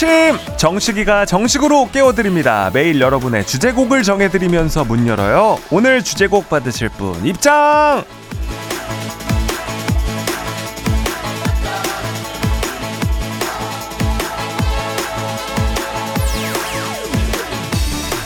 아침 0.00 0.38
정식이가 0.56 1.26
정식으로 1.26 1.90
깨워드립니다. 1.92 2.70
매일 2.72 3.02
여러분의 3.02 3.46
주제곡을 3.46 4.02
정해드리면서 4.02 4.84
문 4.86 5.06
열어요. 5.06 5.58
오늘 5.70 6.02
주제곡 6.02 6.48
받으실 6.48 6.88
분 6.88 7.26
입장. 7.26 8.02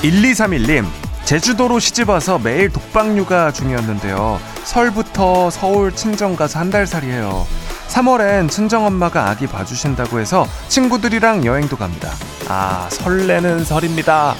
(1231님) 0.02 0.84
제주도로 1.24 1.78
시집와서 1.80 2.38
매일 2.38 2.70
독방 2.70 3.16
육아 3.16 3.50
중이었는데요 3.50 4.38
설부터 4.64 5.48
서울 5.50 5.94
친정 5.94 6.36
가서 6.36 6.58
한 6.60 6.70
달 6.70 6.86
살이에요 6.86 7.46
3월엔 7.94 8.50
친정엄마가 8.50 9.30
아기 9.30 9.46
봐주신다고 9.46 10.18
해서 10.18 10.48
친구들이랑 10.66 11.44
여행도 11.44 11.76
갑니다. 11.76 12.10
아, 12.48 12.88
설레는 12.90 13.64
설입니다. 13.64 14.34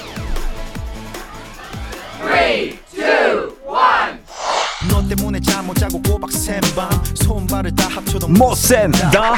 3, 2.18 2.34
2, 2.36 2.78
1. 2.96 3.50
너 4.90 5.08
때문에 5.08 5.38
잠못 5.38 5.76
자고 5.76 6.02
꼬박 6.02 6.32
샌밤 6.32 6.90
손발을 7.14 7.72
다 7.76 7.86
합쳐도 7.90 8.26
못 8.26 8.56
센다. 8.56 9.34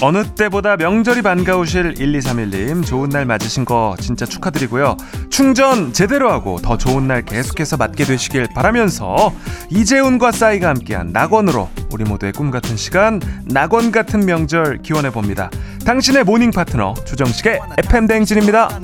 어느 0.00 0.24
때보다 0.34 0.76
명절이 0.76 1.22
반가우실 1.22 1.94
1231님 1.94 2.86
좋은 2.86 3.08
날 3.10 3.24
맞으신 3.26 3.64
거 3.66 3.96
진짜 4.00 4.24
축하드리고요. 4.24 4.96
충전 5.36 5.92
제대로 5.92 6.32
하고 6.32 6.58
더 6.62 6.78
좋은 6.78 7.08
날 7.08 7.20
계속해서 7.20 7.76
맞게 7.76 8.04
되시길 8.04 8.46
바라면서 8.54 9.34
이재훈과 9.68 10.32
싸이가 10.32 10.70
함께한 10.70 11.12
낙원으로 11.12 11.68
우리 11.92 12.04
모두의 12.04 12.32
꿈 12.32 12.50
같은 12.50 12.78
시간 12.78 13.20
낙원 13.44 13.92
같은 13.92 14.24
명절 14.24 14.80
기원해 14.80 15.10
봅니다. 15.10 15.50
당신의 15.84 16.24
morning 16.24 16.52
파트너 16.52 16.94
조정식의 17.04 17.60
FM 17.80 18.06
대행진입니다. 18.06 18.80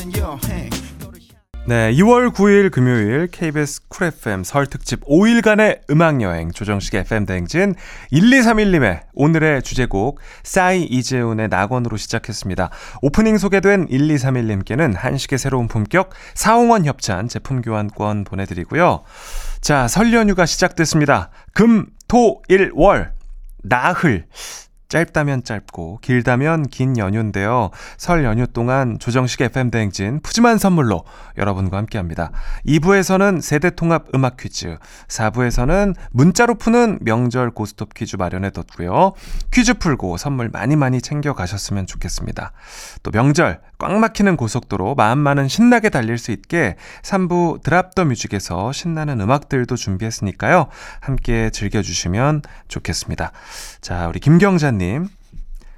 네, 1.64 1.92
2월 1.92 2.34
9일 2.34 2.72
금요일 2.72 3.28
KBS 3.28 3.86
쿨 3.86 4.08
FM 4.08 4.42
설 4.42 4.66
특집 4.66 5.04
5일간의 5.06 5.82
음악 5.90 6.20
여행 6.20 6.50
조정식의 6.50 7.02
FM 7.02 7.24
대행진 7.24 7.76
1231님의 8.12 9.02
오늘의 9.14 9.62
주제곡 9.62 10.18
싸이 10.42 10.82
이재훈의 10.82 11.46
낙원으로 11.46 11.96
시작했습니다. 11.96 12.70
오프닝 13.00 13.38
소개된 13.38 13.86
1231님께는 13.86 14.96
한식의 14.96 15.38
새로운 15.38 15.68
품격 15.68 16.10
사옹원 16.34 16.84
협찬 16.84 17.28
제품 17.28 17.62
교환권 17.62 18.24
보내드리고요. 18.24 19.04
자, 19.60 19.86
설 19.86 20.12
연휴가 20.12 20.46
시작됐습니다. 20.46 21.30
금, 21.54 21.86
토, 22.08 22.42
일, 22.48 22.72
월 22.74 23.12
나흘 23.62 24.26
짧다면 24.92 25.42
짧고 25.42 26.00
길다면 26.02 26.66
긴 26.68 26.98
연휴인데요. 26.98 27.70
설 27.96 28.24
연휴 28.24 28.46
동안 28.46 28.98
조정식 28.98 29.40
FM 29.40 29.70
대행진 29.70 30.20
푸짐한 30.22 30.58
선물로 30.58 31.04
여러분과 31.38 31.78
함께합니다. 31.78 32.30
2부에서는 32.66 33.40
세대 33.40 33.70
통합 33.70 34.14
음악 34.14 34.36
퀴즈, 34.36 34.76
4부에서는 35.08 35.94
문자로 36.10 36.56
푸는 36.56 36.98
명절 37.00 37.52
고스톱 37.52 37.94
퀴즈 37.94 38.16
마련해 38.16 38.50
뒀고요. 38.50 39.14
퀴즈 39.50 39.74
풀고 39.74 40.18
선물 40.18 40.50
많이 40.50 40.76
많이 40.76 41.00
챙겨 41.00 41.32
가셨으면 41.32 41.86
좋겠습니다. 41.86 42.52
또 43.02 43.10
명절 43.10 43.60
꽉 43.82 43.98
막히는 43.98 44.36
고속도로 44.36 44.94
마음만은 44.94 45.48
신나게 45.48 45.88
달릴 45.88 46.16
수 46.16 46.30
있게 46.30 46.76
3부 47.02 47.64
드랍 47.64 47.96
더 47.96 48.04
뮤직에서 48.04 48.70
신나는 48.70 49.20
음악들도 49.20 49.74
준비했으니까요. 49.74 50.68
함께 51.00 51.50
즐겨주시면 51.50 52.42
좋겠습니다. 52.68 53.32
자, 53.80 54.06
우리 54.06 54.20
김경자님. 54.20 55.08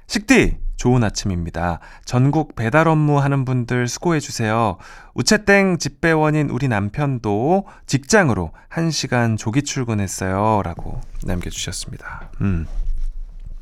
식디! 0.05 0.57
좋은 0.75 1.03
아침입니다. 1.03 1.79
전국 2.03 2.55
배달 2.55 2.87
업무 2.87 3.17
하는 3.17 3.43
분들 3.43 3.87
수고해주세요. 3.87 4.77
우체땡 5.15 5.79
집배원인 5.79 6.51
우리 6.51 6.67
남편도 6.67 7.65
직장으로 7.87 8.51
1시간 8.69 9.35
조기 9.35 9.63
출근했어요. 9.63 10.61
라고 10.63 11.01
남겨주셨습니다. 11.23 12.29
음. 12.41 12.67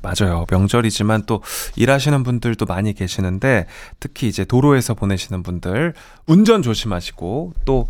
맞아요. 0.04 0.46
명절이지만 0.52 1.24
또 1.26 1.42
일하시는 1.78 2.22
분들도 2.24 2.66
많이 2.66 2.94
계시는데 2.94 3.66
특히 4.00 4.28
이제 4.28 4.44
도로에서 4.46 4.94
보내시는 4.94 5.42
분들 5.44 5.94
운전 6.28 6.62
조심하시고 6.62 7.54
또 7.66 7.88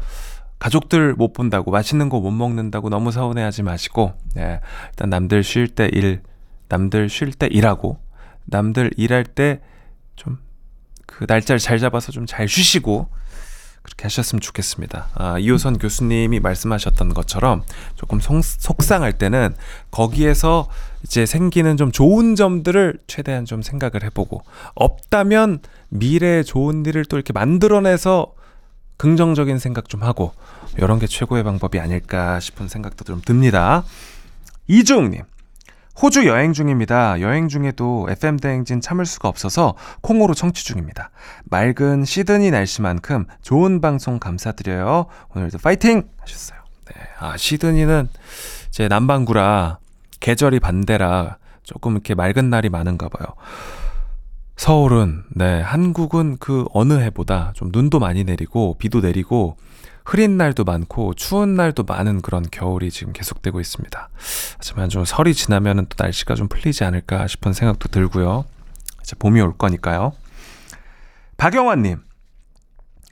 가족들 0.60 1.14
못 1.16 1.34
본다고 1.34 1.72
맛있는 1.72 2.08
거 2.10 2.20
못 2.22 2.32
먹는다고 2.32 2.90
너무 2.90 3.12
서운해하지 3.12 3.64
마시고 3.64 4.14
네, 4.36 4.62
일단 4.92 5.10
남들 5.10 5.44
쉴 5.44 5.68
때 5.68 5.90
일, 5.92 6.22
남들 6.70 7.10
쉴 7.10 7.34
때 7.34 7.48
일하고 7.48 7.98
남들 8.46 8.92
일할 8.96 9.26
때 9.26 9.60
좀 10.16 10.38
그 11.06 11.26
날짜를 11.28 11.60
잘 11.60 11.78
잡아서 11.80 12.12
좀 12.12 12.26
잘 12.26 12.48
쉬시고 12.48 13.08
그렇게 13.84 14.04
하셨으면 14.04 14.40
좋겠습니다. 14.42 15.10
아, 15.14 15.38
이호선 15.38 15.78
교수님이 15.78 16.40
말씀하셨던 16.40 17.14
것처럼 17.14 17.64
조금 17.96 18.20
속, 18.20 18.42
속상할 18.44 19.14
때는 19.14 19.54
거기에서 19.92 20.70
이제 21.04 21.26
생기는 21.26 21.76
좀 21.76 21.92
좋은 21.92 22.36
점들을 22.36 23.00
최대한 23.08 23.46
좀 23.46 23.62
생각을 23.62 24.04
해보고 24.04 24.42
없다면 24.74 25.60
미래에 25.90 26.44
좋은 26.44 26.86
일을 26.86 27.06
또 27.06 27.18
이렇게 27.18 27.34
만들어내서 27.34 28.34
긍정적인 28.98 29.60
생각 29.60 29.90
좀 29.90 30.02
하고 30.02 30.34
이런 30.78 30.98
게 30.98 31.06
최고의 31.06 31.44
방법이 31.44 31.80
아닐까 31.80 32.40
싶은 32.40 32.70
생각도 32.70 33.04
좀 33.04 33.22
듭니다. 33.24 33.84
이주웅님. 34.68 35.24
호주 36.02 36.26
여행 36.26 36.54
중입니다. 36.54 37.22
여행 37.22 37.48
중에도 37.48 38.08
FM 38.10 38.38
대행진 38.38 38.82
참을 38.82 39.06
수가 39.06 39.30
없어서 39.30 39.76
콩으로 40.02 40.34
청취 40.34 40.66
중입니다. 40.66 41.12
맑은 41.46 42.04
시드니 42.04 42.52
날씨만큼 42.52 43.26
좋은 43.42 43.80
방송 43.80 44.18
감사드려요. 44.20 45.06
오늘도 45.36 45.60
파이팅 45.60 46.10
하셨어요. 46.20 46.60
네. 46.86 46.94
아, 47.20 47.38
시드니는 47.38 48.10
제 48.72 48.88
남반구라 48.88 49.78
계절이 50.20 50.60
반대라 50.60 51.38
조금 51.62 51.94
이렇게 51.94 52.16
맑은 52.16 52.50
날이 52.50 52.70
많은가 52.70 53.10
봐요. 53.10 53.28
서울은 54.56 55.24
네, 55.30 55.62
한국은 55.62 56.38
그 56.40 56.66
어느 56.74 56.94
해보다 56.94 57.52
좀 57.56 57.70
눈도 57.72 58.00
많이 58.00 58.24
내리고 58.24 58.76
비도 58.80 59.02
내리고 59.02 59.58
흐린 60.06 60.38
날도 60.38 60.64
많고 60.64 61.14
추운 61.14 61.56
날도 61.56 61.84
많은 61.84 62.22
그런 62.22 62.46
겨울이 62.50 62.92
지금 62.92 63.14
계속되고 63.14 63.60
있습니다. 63.60 64.10
하지만 64.58 64.90
좀 64.90 65.06
설이 65.06 65.34
지나면은 65.34 65.86
또 65.88 66.04
날씨가 66.04 66.36
좀 66.36 66.48
풀리지 66.48 66.84
않을까 66.84 67.28
싶은 67.28 67.54
생각도 67.54 67.90
들고요. 67.90 68.46
이제 69.02 69.16
봄이 69.18 69.40
올 69.42 69.58
거니까요. 69.58 70.14
박영환님. 71.38 72.02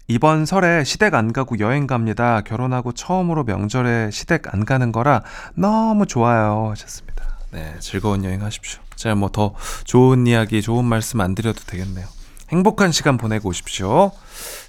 이번 0.07 0.45
설에 0.45 0.83
시댁 0.83 1.13
안 1.13 1.31
가고 1.31 1.57
여행 1.59 1.87
갑니다. 1.87 2.41
결혼하고 2.41 2.91
처음으로 2.91 3.45
명절에 3.45 4.11
시댁 4.11 4.53
안 4.53 4.65
가는 4.65 4.91
거라 4.91 5.23
너무 5.55 6.05
좋아요. 6.05 6.69
하셨습니다. 6.71 7.23
네, 7.51 7.75
즐거운 7.79 8.23
여행 8.25 8.43
하십시오. 8.43 8.81
제가 8.95 9.15
뭐 9.15 9.29
더 9.29 9.55
좋은 9.85 10.27
이야기, 10.27 10.61
좋은 10.61 10.83
말씀 10.83 11.21
안 11.21 11.33
드려도 11.35 11.61
되겠네요. 11.65 12.05
행복한 12.49 12.91
시간 12.91 13.17
보내고 13.17 13.49
오십시오. 13.49 14.11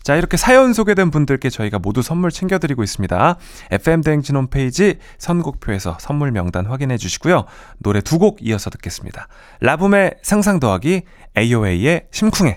자, 0.03 0.17
이렇게 0.17 0.37
사연 0.37 0.73
소개된 0.73 1.11
분들께 1.11 1.49
저희가 1.51 1.79
모두 1.79 2.03
선물 2.03 2.31
챙겨드리고 2.31 2.83
있습니다. 2.83 3.37
FM대행진 3.71 4.37
홈페이지 4.37 4.99
선곡표에서 5.19 5.99
선물 6.01 6.31
명단 6.33 6.67
확인해 6.67 6.97
주시고요. 6.97 7.45
노래 7.79 8.01
두 8.01 8.19
곡 8.19 8.39
이어서 8.43 8.71
듣겠습니다. 8.71 9.27
라붐의 9.61 10.15
상상 10.23 10.61
더하기, 10.61 11.03
AOA의 11.37 12.07
심쿵해. 12.13 12.57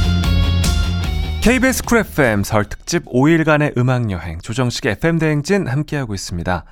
KBS 1.41 1.83
쿨 1.83 1.97
FM 1.99 2.43
설 2.43 2.65
특집 2.65 3.05
5일간의 3.05 3.75
음악 3.77 4.11
여행 4.11 4.39
조정식의 4.39 4.93
FM 4.93 5.17
대행진 5.17 5.67
함께하고 5.67 6.13
있습니다. 6.13 6.65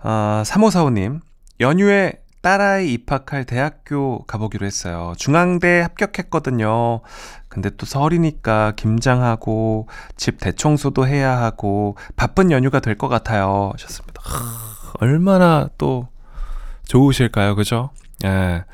아, 0.00 0.42
3545님 0.46 1.20
연휴에 1.60 2.14
딸아이 2.42 2.92
입학할 2.92 3.44
대학교 3.44 4.24
가보기로 4.24 4.66
했어요. 4.66 5.12
중앙대 5.16 5.80
합격했거든요. 5.80 7.02
근데 7.48 7.70
또 7.76 7.86
설이니까 7.86 8.72
김장하고 8.76 9.88
집 10.16 10.40
대청소도 10.40 11.06
해야 11.06 11.38
하고 11.38 11.96
바쁜 12.16 12.50
연휴가 12.50 12.80
될 12.80 12.96
것 12.96 13.08
같아요. 13.08 13.70
하셨습니다. 13.74 14.22
얼마나 15.00 15.68
또 15.78 16.08
좋으실까요? 16.84 17.54
그죠? 17.54 17.90
예. 18.24 18.64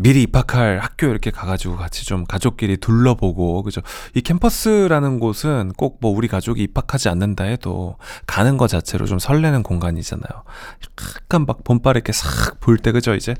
미리 0.00 0.22
입학할 0.22 0.78
학교 0.78 1.08
이렇게 1.08 1.30
가가지고 1.30 1.76
같이 1.76 2.06
좀 2.06 2.24
가족끼리 2.24 2.78
둘러보고, 2.78 3.62
그죠? 3.62 3.82
이 4.14 4.22
캠퍼스라는 4.22 5.20
곳은 5.20 5.72
꼭 5.76 5.98
뭐 6.00 6.10
우리 6.16 6.28
가족이 6.28 6.62
입학하지 6.62 7.10
않는다 7.10 7.44
해도 7.44 7.96
가는 8.26 8.56
것 8.56 8.68
자체로 8.68 9.04
좀 9.06 9.18
설레는 9.18 9.62
공간이잖아요. 9.62 10.42
약간 11.22 11.44
막 11.44 11.62
봄바람 11.64 11.96
이렇게 11.98 12.12
싹불 12.12 12.78
때, 12.78 12.92
그죠? 12.92 13.14
이제, 13.14 13.34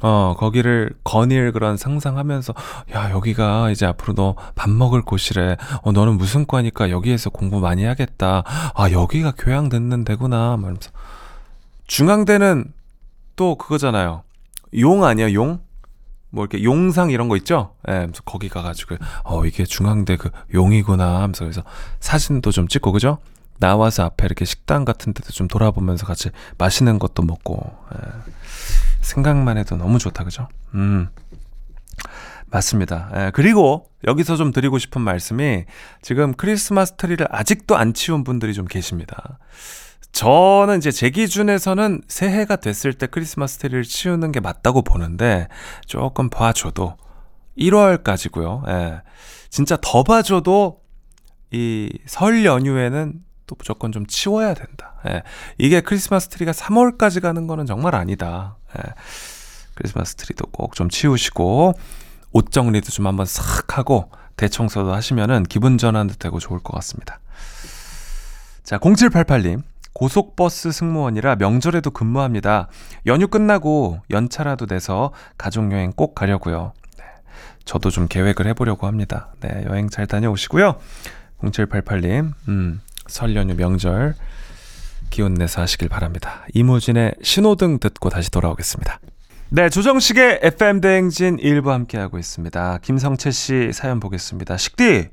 어, 0.00 0.34
거기를 0.38 0.94
거닐 1.04 1.52
그런 1.52 1.76
상상하면서, 1.76 2.54
야, 2.94 3.10
여기가 3.10 3.70
이제 3.70 3.84
앞으로 3.84 4.14
너 4.14 4.34
밥 4.54 4.70
먹을 4.70 5.02
곳이래. 5.02 5.56
어, 5.82 5.92
너는 5.92 6.16
무슨 6.16 6.46
과니까 6.46 6.88
여기에서 6.90 7.28
공부 7.28 7.60
많이 7.60 7.84
하겠다. 7.84 8.44
아, 8.74 8.90
여기가 8.90 9.34
교양 9.36 9.68
듣는 9.68 10.04
데구나. 10.04 10.56
말하면서. 10.56 10.90
중앙대는 11.86 12.72
또 13.36 13.56
그거잖아요. 13.56 14.22
용 14.78 15.04
아니야, 15.04 15.32
용? 15.34 15.60
뭐 16.30 16.44
이렇게 16.44 16.62
용상 16.62 17.10
이런 17.10 17.28
거 17.28 17.36
있죠? 17.36 17.74
예, 17.88 17.92
그래서 18.06 18.22
거기 18.24 18.48
가가지고 18.48 18.96
어 19.24 19.46
이게 19.46 19.64
중앙대 19.64 20.16
그 20.16 20.30
용이구나 20.52 21.22
하면서 21.22 21.44
그래서 21.44 21.62
사진도 22.00 22.50
좀 22.50 22.68
찍고 22.68 22.92
그죠? 22.92 23.18
나와서 23.58 24.04
앞에 24.04 24.26
이렇게 24.26 24.44
식당 24.44 24.84
같은 24.84 25.12
데도 25.12 25.32
좀 25.32 25.48
돌아보면서 25.48 26.06
같이 26.06 26.30
맛있는 26.58 26.98
것도 26.98 27.22
먹고 27.22 27.76
예. 27.94 28.32
생각만 29.00 29.58
해도 29.58 29.76
너무 29.76 29.98
좋다 29.98 30.24
그죠? 30.24 30.48
음 30.74 31.08
맞습니다. 32.50 33.10
예, 33.14 33.30
그리고 33.34 33.90
여기서 34.06 34.36
좀 34.36 34.52
드리고 34.52 34.78
싶은 34.78 35.00
말씀이 35.00 35.64
지금 36.02 36.32
크리스마스 36.34 36.94
트리를 36.96 37.26
아직도 37.30 37.76
안 37.76 37.94
치운 37.94 38.24
분들이 38.24 38.54
좀 38.54 38.66
계십니다. 38.66 39.38
저는 40.12 40.78
이제 40.78 40.90
제 40.90 41.10
기준에서는 41.10 42.02
새해가 42.08 42.56
됐을 42.56 42.92
때 42.94 43.06
크리스마스 43.06 43.58
트리를 43.58 43.84
치우는 43.84 44.32
게 44.32 44.40
맞다고 44.40 44.82
보는데 44.82 45.48
조금 45.86 46.28
봐줘도 46.30 46.96
1월까지고요. 47.58 48.68
예. 48.68 49.02
진짜 49.50 49.76
더 49.80 50.02
봐줘도 50.02 50.80
이 51.50 51.88
설 52.06 52.44
연휴에는 52.44 53.14
또 53.46 53.54
무조건 53.58 53.92
좀 53.92 54.06
치워야 54.06 54.54
된다. 54.54 54.94
예. 55.08 55.22
이게 55.56 55.80
크리스마스 55.80 56.28
트리가 56.28 56.52
3월까지 56.52 57.20
가는 57.22 57.46
거는 57.46 57.66
정말 57.66 57.94
아니다. 57.94 58.56
예. 58.76 58.82
크리스마스 59.74 60.16
트리도 60.16 60.46
꼭 60.46 60.74
좀 60.74 60.88
치우시고 60.90 61.74
옷 62.32 62.50
정리도 62.50 62.90
좀 62.90 63.06
한번 63.06 63.24
싹 63.26 63.78
하고 63.78 64.10
대청소도 64.36 64.92
하시면은 64.92 65.44
기분 65.44 65.78
전환도 65.78 66.14
되고 66.16 66.38
좋을 66.40 66.58
것 66.60 66.74
같습니다. 66.74 67.20
자, 68.64 68.78
0788님. 68.78 69.62
고속버스 69.98 70.70
승무원이라 70.70 71.36
명절에도 71.36 71.90
근무합니다. 71.90 72.68
연휴 73.06 73.26
끝나고 73.26 73.98
연차라도 74.10 74.66
내서 74.66 75.12
가족여행 75.36 75.92
꼭 75.96 76.14
가려고요. 76.14 76.72
네, 76.98 77.04
저도 77.64 77.90
좀 77.90 78.06
계획을 78.06 78.46
해보려고 78.46 78.86
합니다. 78.86 79.32
네, 79.40 79.64
여행 79.68 79.90
잘 79.90 80.06
다녀오시고요. 80.06 80.76
0788님, 81.42 82.32
음, 82.46 82.80
설 83.08 83.34
연휴 83.34 83.56
명절 83.56 84.14
기운 85.10 85.34
내서 85.34 85.62
하시길 85.62 85.88
바랍니다. 85.88 86.46
이무진의 86.54 87.14
신호등 87.20 87.80
듣고 87.80 88.08
다시 88.08 88.30
돌아오겠습니다. 88.30 89.00
네, 89.48 89.68
조정식의 89.68 90.40
FM대행진 90.42 91.38
1부 91.38 91.70
함께하고 91.70 92.18
있습니다. 92.20 92.78
김성채 92.82 93.32
씨 93.32 93.72
사연 93.72 93.98
보겠습니다. 93.98 94.58
식디, 94.58 95.08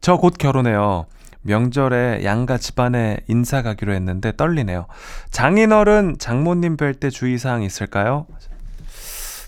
저 0.00 0.16
곧 0.16 0.34
결혼해요. 0.38 1.06
명절에 1.44 2.24
양가 2.24 2.58
집안에 2.58 3.18
인사 3.28 3.62
가기로 3.62 3.92
했는데 3.92 4.32
떨리네요. 4.36 4.86
장인어른 5.30 6.16
장모님 6.18 6.76
뵐 6.76 6.98
때 6.98 7.10
주의사항 7.10 7.62
있을까요? 7.62 8.26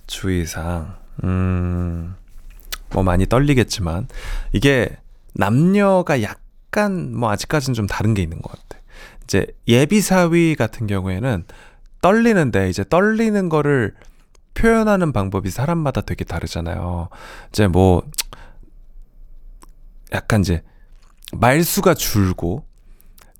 주의사항, 0.06 0.94
음, 1.24 2.14
뭐 2.90 3.02
많이 3.02 3.26
떨리겠지만, 3.26 4.08
이게 4.52 4.96
남녀가 5.32 6.22
약간 6.22 7.14
뭐 7.16 7.30
아직까지는 7.30 7.74
좀 7.74 7.86
다른 7.86 8.14
게 8.14 8.22
있는 8.22 8.40
것 8.40 8.52
같아. 8.52 8.82
이제 9.24 9.46
예비 9.66 10.00
사위 10.00 10.54
같은 10.54 10.86
경우에는 10.86 11.44
떨리는데 12.02 12.68
이제 12.68 12.84
떨리는 12.88 13.48
거를 13.48 13.94
표현하는 14.54 15.12
방법이 15.12 15.50
사람마다 15.50 16.02
되게 16.02 16.24
다르잖아요. 16.24 17.08
이제 17.48 17.66
뭐, 17.66 18.02
약간 20.12 20.42
이제 20.42 20.62
말수가 21.36 21.94
줄고 21.94 22.64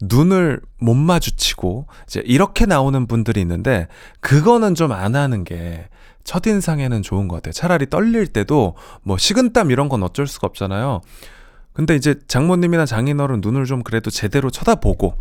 눈을 0.03 0.61
못 0.79 0.95
마주치고 0.95 1.87
이제 2.07 2.23
이렇게 2.25 2.67
나오는 2.67 3.07
분들이 3.07 3.41
있는데 3.41 3.89
그거는 4.21 4.75
좀 4.75 4.93
안 4.93 5.17
하는 5.17 5.45
게 5.45 5.89
첫인상에는 6.25 7.03
좋은 7.03 7.29
것 7.29 7.37
같아요. 7.37 7.53
차라리 7.53 7.89
떨릴 7.89 8.27
때도 8.27 8.75
뭐 9.03 9.17
식은땀 9.17 9.71
이런 9.71 9.89
건 9.89 10.03
어쩔 10.03 10.27
수가 10.27 10.49
없잖아요. 10.49 11.01
근데 11.73 11.95
이제 11.95 12.17
장모님이나 12.27 12.85
장인어른 12.87 13.41
눈을 13.43 13.65
좀 13.65 13.83
그래도 13.83 14.11
제대로 14.11 14.51
쳐다보고 14.51 15.15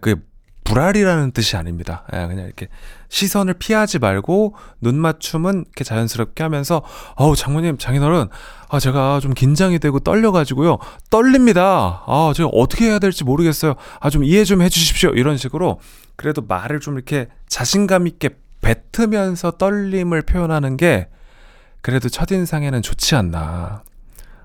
그 0.00 0.22
불알이라는 0.68 1.32
뜻이 1.32 1.56
아닙니다. 1.56 2.04
예, 2.12 2.26
그냥 2.26 2.44
이렇게 2.44 2.68
시선을 3.08 3.54
피하지 3.54 3.98
말고 4.00 4.54
눈 4.82 4.96
맞춤은 4.96 5.64
이렇게 5.66 5.82
자연스럽게 5.82 6.42
하면서 6.42 6.82
어우 7.16 7.36
장모님 7.36 7.78
장인어른 7.78 8.28
아 8.68 8.78
제가 8.78 9.20
좀 9.20 9.32
긴장이 9.32 9.78
되고 9.78 9.98
떨려가지고요 9.98 10.76
떨립니다. 11.08 12.02
아 12.06 12.32
제가 12.36 12.50
어떻게 12.52 12.84
해야 12.86 12.98
될지 12.98 13.24
모르겠어요. 13.24 13.74
아 14.00 14.10
좀 14.10 14.24
이해 14.24 14.44
좀 14.44 14.60
해주십시오. 14.62 15.10
이런 15.10 15.36
식으로 15.38 15.80
그래도 16.16 16.42
말을 16.42 16.80
좀 16.80 16.94
이렇게 16.96 17.28
자신감 17.48 18.06
있게 18.06 18.30
뱉으면서 18.60 19.52
떨림을 19.52 20.22
표현하는 20.22 20.76
게 20.76 21.08
그래도 21.80 22.08
첫인상에는 22.10 22.82
좋지 22.82 23.14
않나. 23.14 23.82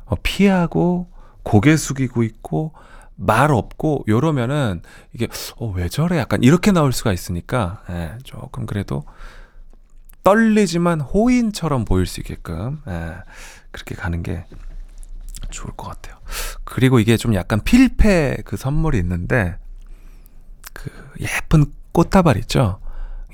어, 0.05 0.15
피하고 0.23 1.09
고개 1.43 1.75
숙이고 1.75 2.23
있고 2.23 2.71
말 3.15 3.51
없고 3.51 4.05
요러면은 4.07 4.81
이게 5.13 5.27
어 5.57 5.71
왜 5.71 5.87
저래 5.89 6.17
약간 6.17 6.41
이렇게 6.43 6.71
나올 6.71 6.91
수가 6.93 7.13
있으니까 7.13 7.83
예, 7.89 8.17
조금 8.23 8.65
그래도 8.65 9.03
떨리지만 10.23 11.01
호인처럼 11.01 11.85
보일 11.85 12.05
수 12.05 12.21
있게끔 12.21 12.81
예, 12.87 13.15
그렇게 13.71 13.95
가는 13.95 14.23
게 14.23 14.45
좋을 15.51 15.73
것 15.75 15.87
같아요. 15.89 16.15
그리고 16.63 16.99
이게 16.99 17.17
좀 17.17 17.35
약간 17.35 17.61
필패 17.61 18.37
그 18.45 18.57
선물이 18.57 18.97
있는데 18.99 19.57
그 20.73 20.89
예쁜 21.19 21.65
꽃다발 21.91 22.37
있죠. 22.37 22.79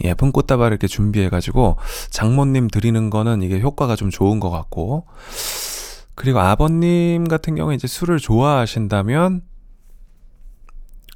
예쁜 0.03 0.31
꽃다발을 0.31 0.71
이렇게 0.73 0.87
준비해가지고 0.87 1.77
장모님 2.09 2.69
드리는 2.69 3.09
거는 3.09 3.41
이게 3.41 3.59
효과가 3.59 3.95
좀 3.95 4.09
좋은 4.09 4.39
것 4.39 4.49
같고 4.49 5.05
그리고 6.15 6.39
아버님 6.39 7.27
같은 7.27 7.55
경우에 7.55 7.75
이제 7.75 7.87
술을 7.87 8.19
좋아하신다면 8.19 9.41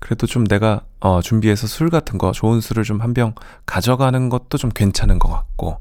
그래도 0.04 0.28
좀 0.28 0.44
내가 0.46 0.82
어, 1.00 1.22
준비해서 1.22 1.66
술 1.66 1.90
같은 1.90 2.18
거 2.18 2.34
좋은 2.34 2.60
술을 2.60 2.84
좀 2.84 3.00
한 3.00 3.14
병 3.14 3.36
가져가는 3.66 4.28
것도 4.28 4.58
좀 4.58 4.70
괜찮은 4.70 5.18
것 5.18 5.30
같고 5.30 5.78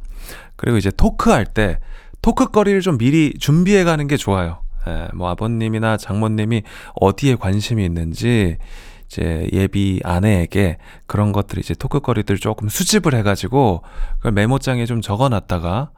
그리고 0.54 0.78
이제 0.78 0.92
토크할 0.96 1.44
때 1.44 1.80
토크거리를 2.22 2.80
좀 2.82 2.98
미리 2.98 3.34
준비해 3.36 3.82
가는 3.82 4.06
게 4.06 4.16
좋아요. 4.16 4.62
예, 4.86 5.08
뭐 5.12 5.28
아버님이나 5.30 5.96
장모님이 5.96 6.62
어디에 6.94 7.34
관심이 7.34 7.84
있는지 7.84 8.58
이제 9.06 9.48
예비 9.52 10.00
아내에게 10.04 10.78
그런 11.06 11.32
것들 11.32 11.58
이제 11.58 11.74
토크거리들 11.74 12.38
조금 12.38 12.68
수집을 12.68 13.14
해가지고 13.14 13.82
그걸 14.18 14.32
메모장에 14.32 14.86
좀 14.86 15.00
적어놨다가 15.00 15.90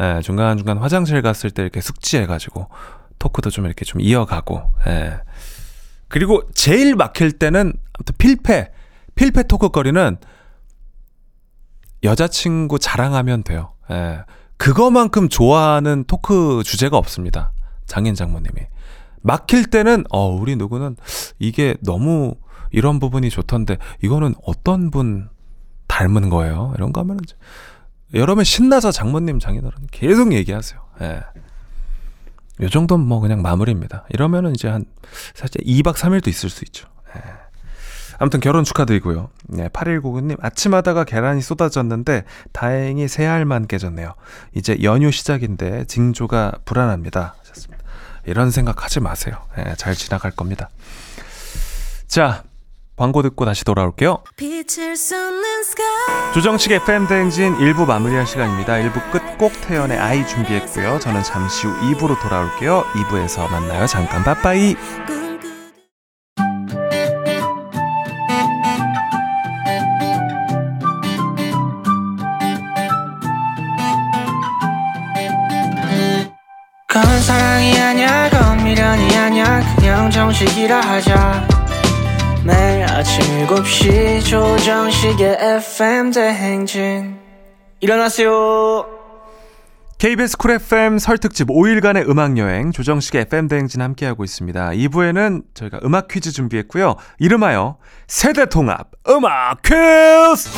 예, 0.00 0.20
중간 0.22 0.56
중간 0.58 0.78
화장실 0.78 1.22
갔을 1.22 1.50
때 1.52 1.62
이렇게 1.62 1.80
숙지해가지고 1.80 2.66
토크도 3.20 3.50
좀 3.50 3.66
이렇게 3.66 3.84
좀 3.84 4.00
이어가고 4.00 4.60
예. 4.88 5.20
그리고 6.10 6.42
제일 6.54 6.96
막힐 6.96 7.32
때는 7.32 7.72
아무튼 7.94 8.14
필패 8.18 8.70
필패 9.14 9.44
토크거리는 9.44 10.18
여자친구 12.02 12.78
자랑하면 12.78 13.42
돼요. 13.42 13.72
예. 13.90 14.24
그거만큼 14.56 15.28
좋아하는 15.28 16.04
토크 16.06 16.62
주제가 16.64 16.98
없습니다. 16.98 17.52
장인 17.86 18.14
장모님이. 18.14 18.66
막힐 19.22 19.66
때는, 19.66 20.04
어, 20.10 20.28
우리 20.28 20.56
누구는 20.56 20.96
이게 21.38 21.76
너무 21.82 22.34
이런 22.70 22.98
부분이 22.98 23.30
좋던데, 23.30 23.78
이거는 24.02 24.34
어떤 24.44 24.90
분 24.90 25.28
닮은 25.86 26.30
거예요? 26.30 26.72
이런 26.76 26.92
거 26.92 27.00
하면은, 27.00 27.22
여러분 28.14 28.44
신나서 28.44 28.90
장모님, 28.92 29.38
장인어른 29.38 29.86
계속 29.90 30.32
얘기하세요. 30.32 30.80
예. 31.02 31.20
요 32.60 32.68
정도는 32.68 33.06
뭐 33.06 33.20
그냥 33.20 33.42
마무리입니다. 33.42 34.04
이러면은 34.10 34.54
이제 34.54 34.68
한, 34.68 34.84
사실 35.34 35.60
2박 35.62 35.94
3일도 35.94 36.28
있을 36.28 36.50
수 36.50 36.64
있죠. 36.64 36.88
예. 37.16 37.20
아무튼 38.18 38.40
결혼 38.40 38.64
축하드리고요. 38.64 39.30
네, 39.48 39.68
8199님, 39.68 40.36
아침하다가 40.44 41.04
계란이 41.04 41.40
쏟아졌는데 41.40 42.24
다행히 42.52 43.08
새 43.08 43.26
알만 43.26 43.66
깨졌네요. 43.66 44.14
이제 44.54 44.76
연휴 44.82 45.10
시작인데 45.10 45.86
징조가 45.86 46.58
불안합니다. 46.66 47.36
하셨습니다. 47.38 47.82
이런 48.26 48.50
생각 48.50 48.84
하지 48.84 49.00
마세요. 49.00 49.36
네, 49.56 49.74
잘 49.76 49.94
지나갈 49.94 50.30
겁니다. 50.32 50.68
자, 52.08 52.44
광고 53.00 53.22
듣고 53.22 53.46
다시 53.46 53.64
돌아올게요. 53.64 54.18
조정식 56.34 56.70
FM 56.70 57.06
대행진 57.06 57.56
1부 57.56 57.86
마무리할 57.86 58.26
시간입니다. 58.26 58.74
1부 58.74 59.10
끝꼭 59.10 59.52
태연의 59.66 59.96
아이 59.96 60.26
준비했고요. 60.26 60.98
저는 60.98 61.22
잠시 61.22 61.66
후 61.66 61.72
2부로 61.80 62.20
돌아올게요. 62.20 62.84
2부에서 62.92 63.50
만나요. 63.50 63.86
잠깐 63.86 64.22
빠빠이. 64.22 64.76
그건 76.86 77.20
사랑이 77.22 77.80
아니야 77.80 78.28
그건 78.28 78.64
미련이 78.64 79.16
아니야 79.16 79.76
그냥 79.76 80.10
정식이라 80.10 80.80
하자 80.80 81.29
7시 83.18 84.24
조정식의 84.24 85.38
FM 85.40 86.12
대행진 86.12 87.18
일어나세요 87.80 88.86
KBS 89.98 90.36
쿨 90.36 90.52
FM 90.52 91.00
설 91.00 91.18
특집 91.18 91.48
5일간의 91.48 92.08
음악 92.08 92.38
여행 92.38 92.70
조정식의 92.70 93.22
FM 93.22 93.48
대행진 93.48 93.82
함께하고 93.82 94.22
있습니다. 94.22 94.70
2부에는 94.70 95.42
저희가 95.54 95.80
음악 95.84 96.06
퀴즈 96.06 96.30
준비했고요. 96.30 96.94
이름하여 97.18 97.78
세대 98.06 98.46
통합 98.46 98.92
음악 99.08 99.60
퀴즈! 99.62 100.48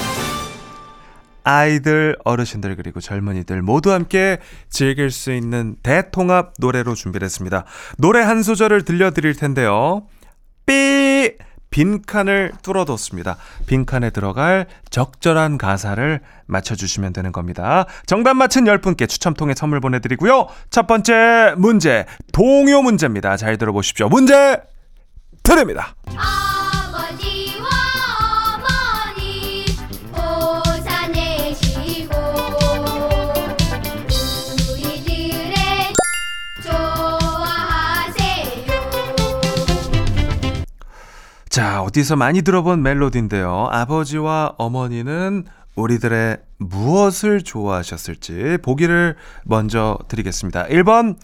아이들, 1.44 2.16
어르신들 2.22 2.76
그리고 2.76 3.00
젊은이들 3.00 3.62
모두 3.62 3.92
함께 3.92 4.38
즐길 4.68 5.10
수 5.10 5.32
있는 5.32 5.76
대통합 5.82 6.52
노래로 6.58 6.94
준비를 6.94 7.24
했습니다. 7.24 7.64
노래 7.96 8.20
한 8.20 8.42
소절을 8.42 8.84
들려드릴 8.84 9.34
텐데요. 9.36 10.06
삐! 10.66 11.32
빈칸을 11.72 12.52
뚫어뒀습니다. 12.62 13.36
빈칸에 13.66 14.10
들어갈 14.10 14.66
적절한 14.90 15.58
가사를 15.58 16.20
맞춰주시면 16.46 17.12
되는 17.12 17.32
겁니다. 17.32 17.86
정답 18.06 18.34
맞힌 18.34 18.64
10분께 18.64 19.08
추첨 19.08 19.34
통해 19.34 19.54
선물 19.56 19.80
보내드리고요. 19.80 20.46
첫 20.70 20.86
번째 20.86 21.54
문제, 21.56 22.06
동요 22.32 22.82
문제입니다. 22.82 23.36
잘 23.36 23.58
들어보십시오. 23.58 24.08
문제 24.08 24.62
드립니다. 25.42 25.96
아 26.16 26.51
어디서 41.92 42.16
많이 42.16 42.40
들어본 42.40 42.82
멜로디인데요. 42.82 43.68
아버지와 43.70 44.54
어머니는 44.56 45.44
우리들의 45.76 46.38
무엇을 46.56 47.42
좋아하셨을지 47.42 48.56
보기를 48.62 49.16
먼저 49.44 49.98
드리겠습니다. 50.08 50.68
1번, 50.68 51.18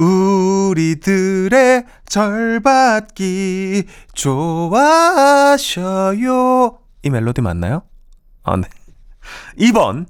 우리들의 0.00 1.84
절받기 2.06 3.84
좋아하셔요. 4.14 5.58
이 7.04 7.10
멜로디 7.10 7.40
맞나요? 7.40 7.82
아, 8.42 8.56
네. 8.56 8.66
2번, 9.56 10.06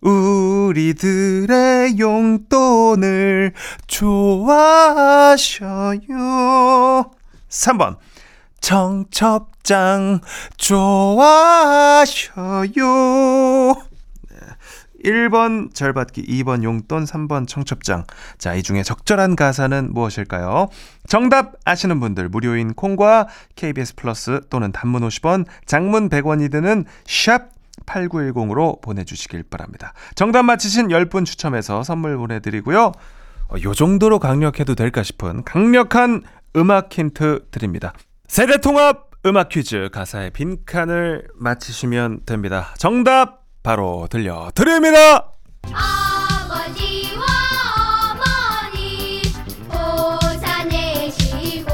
우리들의 0.00 1.98
용돈을 1.98 3.52
좋아하셔요. 3.86 5.50
3번, 7.50 7.96
청첩장 8.60 10.20
좋아하셔요. 10.56 12.00
1번 15.04 15.74
절받기, 15.74 16.26
2번 16.26 16.62
용돈, 16.62 17.04
3번 17.04 17.48
청첩장. 17.48 18.04
자, 18.38 18.54
이 18.54 18.62
중에 18.62 18.82
적절한 18.82 19.36
가사는 19.36 19.92
무엇일까요? 19.92 20.68
정답 21.08 21.54
아시는 21.64 22.00
분들 22.00 22.28
무료인 22.28 22.74
콩과 22.74 23.28
KBS 23.56 23.94
플러스 23.96 24.40
또는 24.50 24.72
단문 24.72 25.02
50원, 25.02 25.46
장문 25.64 26.08
100원이 26.08 26.50
드는 26.50 26.84
샵 27.06 27.50
8910으로 27.86 28.80
보내주시길 28.82 29.44
바랍니다. 29.44 29.94
정답 30.14 30.42
맞히신 30.42 30.88
10분 30.88 31.24
추첨해서 31.24 31.82
선물 31.82 32.16
보내드리고요. 32.16 32.92
어, 33.48 33.54
요 33.62 33.74
정도로 33.74 34.18
강력해도 34.18 34.74
될까 34.74 35.02
싶은 35.02 35.44
강력한 35.44 36.22
음악 36.56 36.92
힌트 36.92 37.46
드립니다. 37.50 37.94
세대통합 38.30 39.10
음악 39.26 39.48
퀴즈 39.48 39.88
가사의 39.92 40.30
빈칸을 40.30 41.26
맞히시면 41.34 42.26
됩니다. 42.26 42.72
정답 42.78 43.42
바로 43.64 44.06
들려드립니다. 44.08 45.32
아버지와 45.64 47.24
어머니 48.70 49.22
보사 49.66 50.62
내시고 50.62 51.72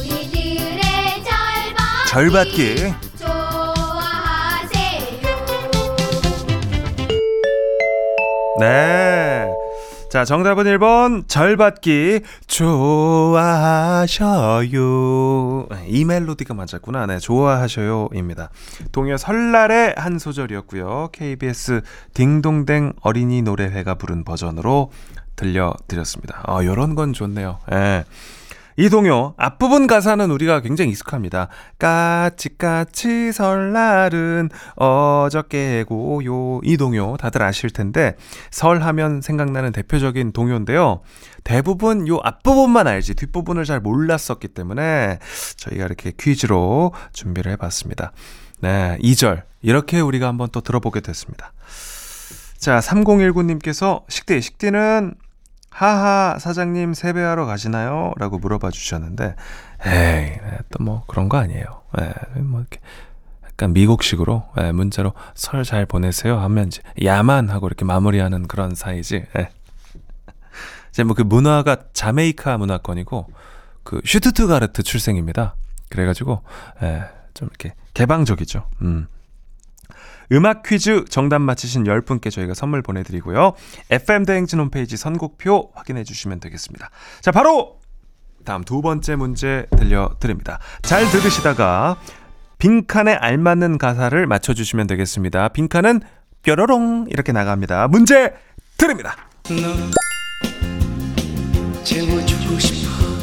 우리들의 0.00 0.82
절반 1.22 2.06
절받기. 2.08 2.76
좋아하세요 3.18 4.80
네. 8.60 9.59
자, 10.10 10.24
정답은 10.24 10.64
1번 10.64 11.28
절받기 11.28 12.22
좋아하셔요. 12.48 14.08
이 15.86 16.04
멜로디가 16.04 16.52
맞았구나. 16.52 17.06
네, 17.06 17.20
좋아하셔요입니다. 17.20 18.50
동요 18.90 19.16
설날의 19.16 19.94
한 19.96 20.18
소절이었고요. 20.18 21.10
KBS 21.12 21.82
딩동댕 22.14 22.94
어린이 23.02 23.42
노래회가 23.42 23.94
부른 23.94 24.24
버전으로 24.24 24.90
들려드렸습니다. 25.36 26.42
아, 26.44 26.64
요런 26.64 26.96
건 26.96 27.12
좋네요. 27.12 27.60
예. 27.70 28.04
이 28.80 28.88
동요 28.88 29.34
앞부분 29.36 29.86
가사는 29.86 30.30
우리가 30.30 30.60
굉장히 30.60 30.92
익숙합니다. 30.92 31.48
까치까치 31.78 33.30
설날은 33.30 34.48
어저께고요. 34.74 36.60
이 36.64 36.78
동요 36.78 37.18
다들 37.18 37.42
아실 37.42 37.68
텐데 37.68 38.16
설하면 38.50 39.20
생각나는 39.20 39.72
대표적인 39.72 40.32
동요인데요. 40.32 41.02
대부분 41.44 42.08
요 42.08 42.20
앞부분만 42.24 42.86
알지 42.86 43.16
뒷부분을 43.16 43.66
잘 43.66 43.80
몰랐었기 43.80 44.48
때문에 44.48 45.18
저희가 45.58 45.84
이렇게 45.84 46.12
퀴즈로 46.18 46.94
준비를 47.12 47.52
해봤습니다. 47.52 48.12
네, 48.60 48.96
2절 49.02 49.42
이렇게 49.60 50.00
우리가 50.00 50.26
한번 50.26 50.48
또 50.52 50.62
들어보게 50.62 51.00
됐습니다. 51.00 51.52
자, 52.56 52.78
3019님께서 52.78 54.04
식대 54.08 54.40
식디는 54.40 55.16
하하 55.70 56.38
사장님 56.38 56.94
세배하러 56.94 57.46
가시나요? 57.46 58.12
라고 58.18 58.38
물어봐 58.38 58.70
주셨는데 58.70 59.34
에이 59.86 60.32
또 60.70 60.82
뭐 60.84 61.04
그런 61.06 61.28
거 61.28 61.36
아니에요. 61.38 61.64
에, 61.98 62.40
뭐 62.40 62.60
이렇게 62.60 62.80
약간 63.44 63.72
미국식으로 63.72 64.44
에, 64.58 64.72
문자로 64.72 65.12
설 65.34 65.64
잘 65.64 65.86
보내세요 65.86 66.38
하면 66.38 66.68
이제 66.68 66.82
야만 67.04 67.48
하고 67.50 67.66
이렇게 67.66 67.84
마무리하는 67.84 68.46
그런 68.48 68.74
사이지. 68.74 69.24
에. 69.36 69.48
이제 70.90 71.04
뭐 71.04 71.14
그 71.14 71.22
문화가 71.22 71.76
자메이카 71.92 72.58
문화권이고 72.58 73.26
그 73.84 74.00
슈투트가르트 74.04 74.82
출생입니다. 74.82 75.54
그래가지고 75.88 76.42
예, 76.82 77.04
좀 77.34 77.48
이렇게 77.48 77.74
개방적이죠. 77.94 78.64
음. 78.82 79.06
음악 80.32 80.62
퀴즈 80.62 81.04
정답 81.08 81.40
맞히신 81.40 81.84
10분께 81.84 82.30
저희가 82.30 82.54
선물 82.54 82.82
보내드리고요. 82.82 83.54
FM대행진 83.90 84.60
홈페이지 84.60 84.96
선곡표 84.96 85.72
확인해 85.74 86.04
주시면 86.04 86.40
되겠습니다. 86.40 86.90
자, 87.20 87.32
바로 87.32 87.80
다음 88.44 88.62
두 88.64 88.80
번째 88.80 89.16
문제 89.16 89.66
들려드립니다. 89.76 90.60
잘 90.82 91.04
들으시다가 91.10 91.96
빈칸에 92.58 93.14
알맞는 93.14 93.78
가사를 93.78 94.26
맞춰주시면 94.26 94.86
되겠습니다. 94.86 95.48
빈칸은 95.48 96.00
뾰로롱 96.42 97.06
이렇게 97.10 97.32
나갑니다. 97.32 97.88
문제 97.88 98.34
드립니다. 98.76 99.16
너 99.44 99.90
재워주고 101.82 102.58
싶어 102.58 103.19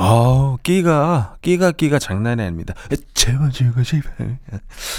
어, 0.00 0.56
끼가, 0.62 1.36
끼가, 1.42 1.72
끼가 1.72 1.98
장난이 1.98 2.42
아닙니다. 2.42 2.74
채워주고 3.12 3.82
싶어. 3.82 4.08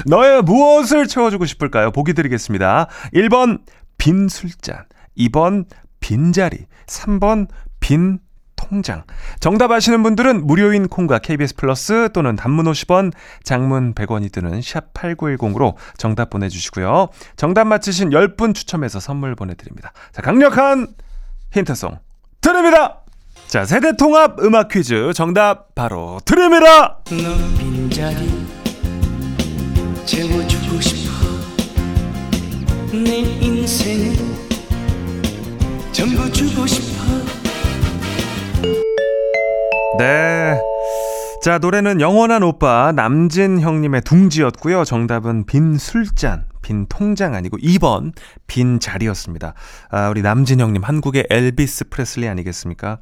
너의 0.05 0.43
무엇을 0.43 1.07
채워주고 1.07 1.45
싶을까요? 1.45 1.91
보기 1.91 2.13
드리겠습니다. 2.13 2.87
1번, 3.13 3.61
빈 3.97 4.27
술잔. 4.27 4.85
2번, 5.17 5.65
빈자리. 5.99 6.67
3번, 6.85 7.47
빈 7.79 8.19
통장. 8.55 9.03
정답 9.39 9.71
아시는 9.71 10.03
분들은 10.03 10.45
무료인 10.45 10.87
콩과 10.87 11.19
KBS 11.19 11.55
플러스 11.55 12.09
또는 12.13 12.35
단문 12.35 12.65
50원, 12.65 13.11
장문 13.43 13.95
100원이 13.95 14.31
드는 14.31 14.61
샵 14.61 14.93
8910으로 14.93 15.75
정답 15.97 16.29
보내주시고요. 16.29 17.09
정답 17.35 17.65
맞히신 17.65 18.11
10분 18.11 18.53
추첨해서 18.53 18.99
선물 18.99 19.35
보내드립니다. 19.35 19.93
자, 20.11 20.21
강력한 20.21 20.87
힌트송 21.51 21.97
드립니다! 22.39 23.01
자, 23.51 23.65
세대 23.65 23.97
통합 23.97 24.39
음악 24.39 24.69
퀴즈 24.69 25.11
정답 25.13 25.75
바로 25.75 26.21
싶어 36.65 37.03
네. 39.99 40.57
자, 41.43 41.57
노래는 41.57 41.99
영원한 41.99 42.43
오빠 42.43 42.93
남진 42.93 43.59
형님의 43.59 44.03
둥지였고요. 44.03 44.85
정답은 44.85 45.45
빈 45.45 45.77
술잔, 45.77 46.45
빈 46.61 46.85
통장 46.87 47.35
아니고 47.35 47.57
2번 47.57 48.13
빈 48.47 48.79
자리였습니다. 48.79 49.55
아, 49.89 50.07
우리 50.07 50.21
남진 50.21 50.61
형님 50.61 50.83
한국의 50.83 51.27
엘비스 51.29 51.89
프레슬리 51.89 52.29
아니겠습니까? 52.29 52.99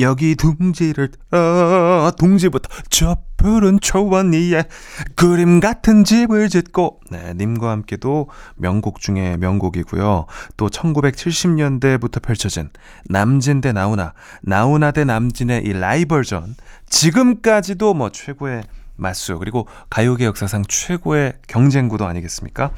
여기 0.00 0.34
둥지를 0.34 1.10
어, 1.32 2.10
둥지부터 2.16 2.68
저 2.88 3.16
푸른 3.36 3.78
초원 3.80 4.32
위에 4.32 4.64
그림 5.16 5.60
같은 5.60 6.04
집을 6.04 6.48
짓고 6.48 7.00
네, 7.10 7.34
님과 7.34 7.70
함께도 7.70 8.28
명곡 8.56 9.00
중에 9.00 9.36
명곡이고요. 9.36 10.26
또 10.56 10.68
1970년대부터 10.68 12.22
펼쳐진 12.22 12.70
남진 13.06 13.60
대 13.60 13.72
나훈아, 13.72 14.14
나훈아 14.42 14.92
대 14.92 15.04
남진의 15.04 15.64
이 15.64 15.72
라이벌전 15.72 16.54
지금까지도 16.88 17.94
뭐 17.94 18.10
최고의 18.10 18.62
맞수 18.96 19.38
그리고 19.38 19.66
가요계 19.90 20.24
역사상 20.24 20.64
최고의 20.68 21.34
경쟁 21.48 21.88
구도 21.88 22.06
아니겠습니까? 22.06 22.70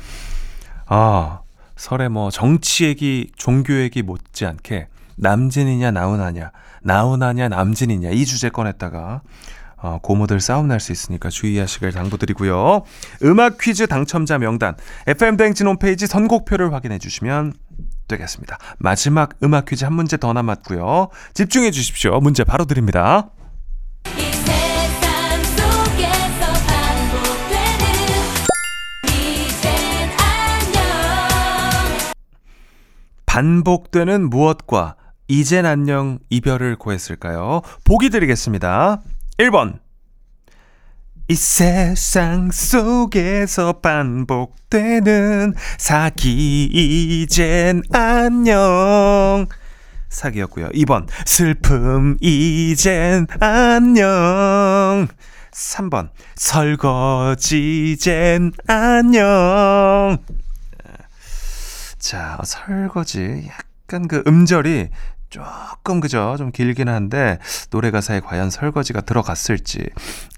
아 0.86 1.40
설에 1.76 2.08
뭐 2.08 2.30
정치 2.30 2.84
얘기, 2.84 3.30
종교 3.36 3.80
얘기 3.80 4.02
못지않게 4.02 4.88
남진이냐 5.16 5.90
나훈아냐, 5.90 6.50
나훈아냐 6.82 7.48
남진이냐 7.48 8.10
이 8.10 8.24
주제 8.24 8.48
꺼냈다가 8.50 9.22
어, 9.76 9.98
고모들 10.02 10.40
싸움 10.40 10.68
날 10.68 10.80
수 10.80 10.92
있으니까 10.92 11.28
주의하시길 11.28 11.92
당부드리고요. 11.92 12.82
음악 13.22 13.58
퀴즈 13.58 13.86
당첨자 13.86 14.38
명단 14.38 14.76
FM 15.06 15.36
댕진 15.36 15.66
홈페이지 15.66 16.06
선곡표를 16.06 16.72
확인해 16.72 16.98
주시면 16.98 17.52
되겠습니다. 18.08 18.56
마지막 18.78 19.30
음악 19.42 19.66
퀴즈 19.66 19.84
한 19.84 19.92
문제 19.92 20.16
더 20.16 20.32
남았고요. 20.32 21.08
집중해 21.34 21.70
주십시오. 21.70 22.18
문제 22.20 22.44
바로 22.44 22.64
드립니다. 22.64 23.28
반복되는 33.26 34.30
무엇과 34.30 34.96
이젠 35.28 35.64
안녕 35.66 36.18
이별을 36.30 36.76
고했을까요? 36.76 37.62
보기 37.84 38.10
드리겠습니다. 38.10 39.00
1번. 39.38 39.78
이 41.28 41.34
세상 41.34 42.50
속에서 42.50 43.80
반복되는 43.80 45.54
사기 45.78 46.68
이젠 46.70 47.82
안녕 47.92 49.46
사기였고요. 50.10 50.68
2번 50.68 51.06
슬픔 51.24 52.18
이젠 52.20 53.26
안녕 53.40 55.08
3번 55.50 56.10
설거지 56.34 57.92
이젠 57.92 58.52
안녕 58.66 60.18
자, 61.98 62.38
설거지. 62.44 63.48
약간 63.48 64.08
그 64.08 64.22
음절이 64.26 64.90
조금 65.34 65.98
그죠? 65.98 66.36
좀 66.38 66.52
길긴 66.52 66.88
한데 66.88 67.40
노래 67.70 67.90
가사에 67.90 68.20
과연 68.20 68.50
설거지가 68.50 69.00
들어갔을지 69.00 69.90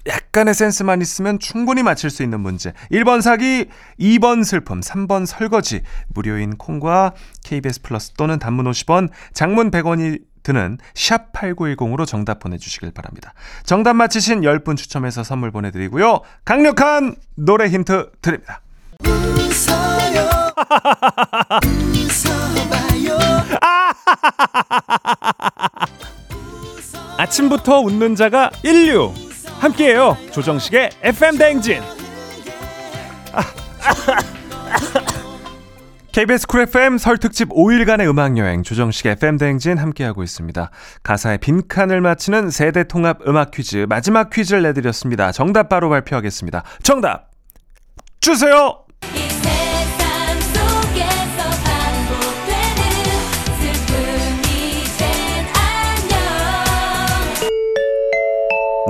약간의 0.07 0.55
센스만 0.55 1.03
있으면 1.03 1.37
충분히 1.37 1.83
맞힐 1.83 2.09
수 2.09 2.23
있는 2.23 2.39
문제. 2.39 2.73
1번 2.91 3.21
사기, 3.21 3.67
2번 3.99 4.43
슬픔, 4.43 4.79
3번 4.79 5.27
설거지. 5.27 5.83
무료인 6.07 6.57
콩과 6.57 7.13
KBS 7.43 7.83
플러스 7.83 8.13
또는 8.13 8.39
단문 8.39 8.65
50원, 8.65 9.09
장문 9.33 9.69
100원이 9.69 10.19
드는 10.41 10.79
샵 10.95 11.31
8910으로 11.31 12.07
정답 12.07 12.39
보내주시길 12.39 12.89
바랍니다. 12.91 13.35
정답 13.65 13.93
맞히신 13.93 14.41
10분 14.41 14.77
추첨해서 14.77 15.23
선물 15.23 15.51
보내드리고요. 15.51 16.21
강력한 16.43 17.15
노래 17.35 17.67
힌트 17.69 18.13
드립니다. 18.21 18.61
아침부터 27.17 27.79
웃는 27.79 28.15
자가 28.15 28.51
인류 28.63 29.13
함께해요 29.59 30.17
조정식의 30.31 30.91
FM 31.03 31.37
대행진 31.37 31.81
KBS 36.17 36.47
쿨 36.47 36.61
FM 36.61 36.97
설 36.97 37.19
특집 37.19 37.49
5일간의 37.49 38.09
음악여행 38.09 38.63
조정식 38.63 39.05
FM 39.05 39.37
대행진 39.37 39.77
함께하고 39.77 40.23
있습니다. 40.23 40.71
가사의 41.03 41.37
빈칸을 41.37 42.01
맞히는 42.01 42.49
세대 42.49 42.85
통합 42.85 43.19
음악 43.27 43.51
퀴즈 43.51 43.85
마지막 43.87 44.31
퀴즈를 44.31 44.63
내드렸습니다. 44.63 45.31
정답 45.31 45.69
바로 45.69 45.89
발표하겠습니다. 45.89 46.63
정답 46.81 47.29
주세요. 48.19 48.86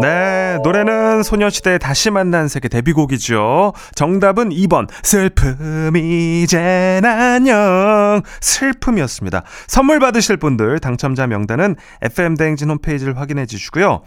네, 0.01 0.59
노래는 0.63 1.23
소녀시대의 1.23 1.79
다시 1.79 2.11
만난 2.11 2.47
세계 2.47 2.67
데뷔곡이죠. 2.67 3.73
정답은 3.95 4.49
2번, 4.49 4.87
슬픔 5.01 5.95
이젠 5.95 7.03
안녕. 7.03 8.21
슬픔이었습니다. 8.41 9.43
선물 9.67 9.99
받으실 9.99 10.37
분들 10.37 10.79
당첨자 10.79 11.25
명단은 11.25 11.75
FM대행진 12.01 12.69
홈페이지를 12.69 13.17
확인해 13.17 13.45
주시고요. 13.47 14.03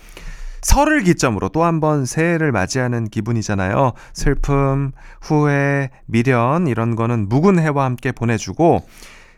설을 0.62 1.02
기점으로 1.02 1.48
또 1.48 1.64
한 1.64 1.80
번 1.80 2.04
새해를 2.06 2.52
맞이하는 2.52 3.08
기분이잖아요. 3.08 3.92
슬픔, 4.12 4.92
후회, 5.20 5.90
미련 6.06 6.66
이런 6.68 6.94
거는 6.94 7.28
묵은 7.28 7.58
해와 7.58 7.84
함께 7.84 8.12
보내주고 8.12 8.86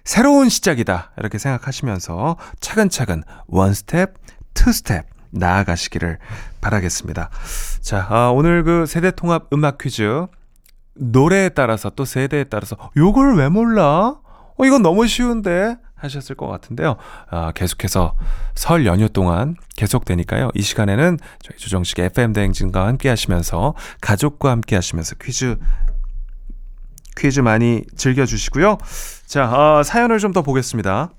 새로운 0.05 0.49
시작이다 0.49 1.13
이렇게 1.17 1.39
생각하시면서 1.39 2.37
차근차근 2.61 3.23
one 3.47 3.73
step, 3.73 4.15
two 4.53 4.73
step 4.73 5.07
나아가시기를 5.33 6.19
바라겠습니다. 6.61 7.31
자, 7.81 8.07
아, 8.09 8.31
오늘 8.35 8.63
그 8.63 8.87
세대 8.87 9.11
통합 9.11 9.47
음악 9.53 9.79
퀴즈 9.79 10.27
노래에 10.95 11.49
따라서 11.51 11.91
또 11.91 12.05
세대에 12.05 12.45
따라서 12.45 12.77
요걸 12.97 13.37
왜 13.37 13.49
몰라? 13.49 14.17
어, 14.57 14.65
이건 14.65 14.83
너무 14.83 15.07
쉬운데 15.07 15.77
하셨을 15.95 16.35
것 16.37 16.49
같은데요. 16.49 16.97
아, 17.31 17.53
계속해서 17.55 18.15
설 18.55 18.87
연휴 18.87 19.09
동안 19.09 19.57
계속되니까요. 19.77 20.51
이 20.55 20.63
시간에는 20.63 21.19
저희 21.43 21.57
조정식의 21.59 22.07
FM 22.07 22.33
대행진과 22.33 22.87
함께 22.87 23.09
하시면서 23.09 23.75
가족과 24.01 24.51
함께 24.51 24.75
하시면서 24.75 25.15
퀴즈 25.23 25.57
퀴즈 27.17 27.41
많이 27.41 27.85
즐겨 27.97 28.27
주시고요. 28.27 28.79
자, 29.27 29.45
아, 29.45 29.83
사연을 29.85 30.19
좀 30.19 30.33
더 30.33 30.43
보겠습니다. 30.43 31.11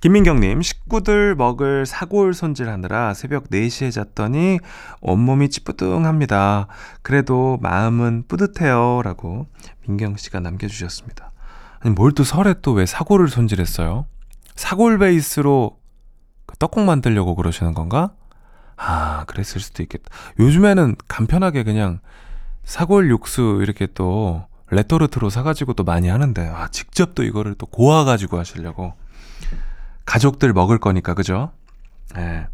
김민경님, 0.00 0.62
식구들 0.62 1.34
먹을 1.34 1.84
사골 1.84 2.32
손질하느라 2.32 3.12
새벽 3.12 3.50
4시에 3.50 3.92
잤더니 3.92 4.58
온몸이 5.02 5.50
찌뿌둥합니다. 5.50 6.68
그래도 7.02 7.58
마음은 7.60 8.24
뿌듯해요. 8.26 9.02
라고 9.04 9.46
민경 9.86 10.16
씨가 10.16 10.40
남겨주셨습니다. 10.40 11.32
아니, 11.80 11.94
뭘 11.94 12.12
또 12.12 12.24
설에 12.24 12.54
또 12.62 12.72
왜 12.72 12.86
사골을 12.86 13.28
손질했어요? 13.28 14.06
사골 14.54 14.98
베이스로 14.98 15.78
그 16.46 16.56
떡국 16.56 16.84
만들려고 16.84 17.34
그러시는 17.34 17.74
건가? 17.74 18.12
아, 18.76 19.24
그랬을 19.26 19.60
수도 19.60 19.82
있겠다. 19.82 20.08
요즘에는 20.38 20.96
간편하게 21.08 21.62
그냥 21.62 22.00
사골 22.64 23.10
육수 23.10 23.58
이렇게 23.62 23.86
또 23.92 24.46
레토르트로 24.70 25.28
사가지고 25.28 25.74
또 25.74 25.84
많이 25.84 26.08
하는데, 26.08 26.48
아, 26.48 26.68
직접 26.68 27.14
또 27.14 27.22
이거를 27.22 27.54
또 27.54 27.66
고아가지고 27.66 28.38
하시려고. 28.38 28.94
가족들 30.10 30.52
먹을 30.52 30.78
거니까, 30.78 31.14
그죠? 31.14 31.52
예. 32.16 32.48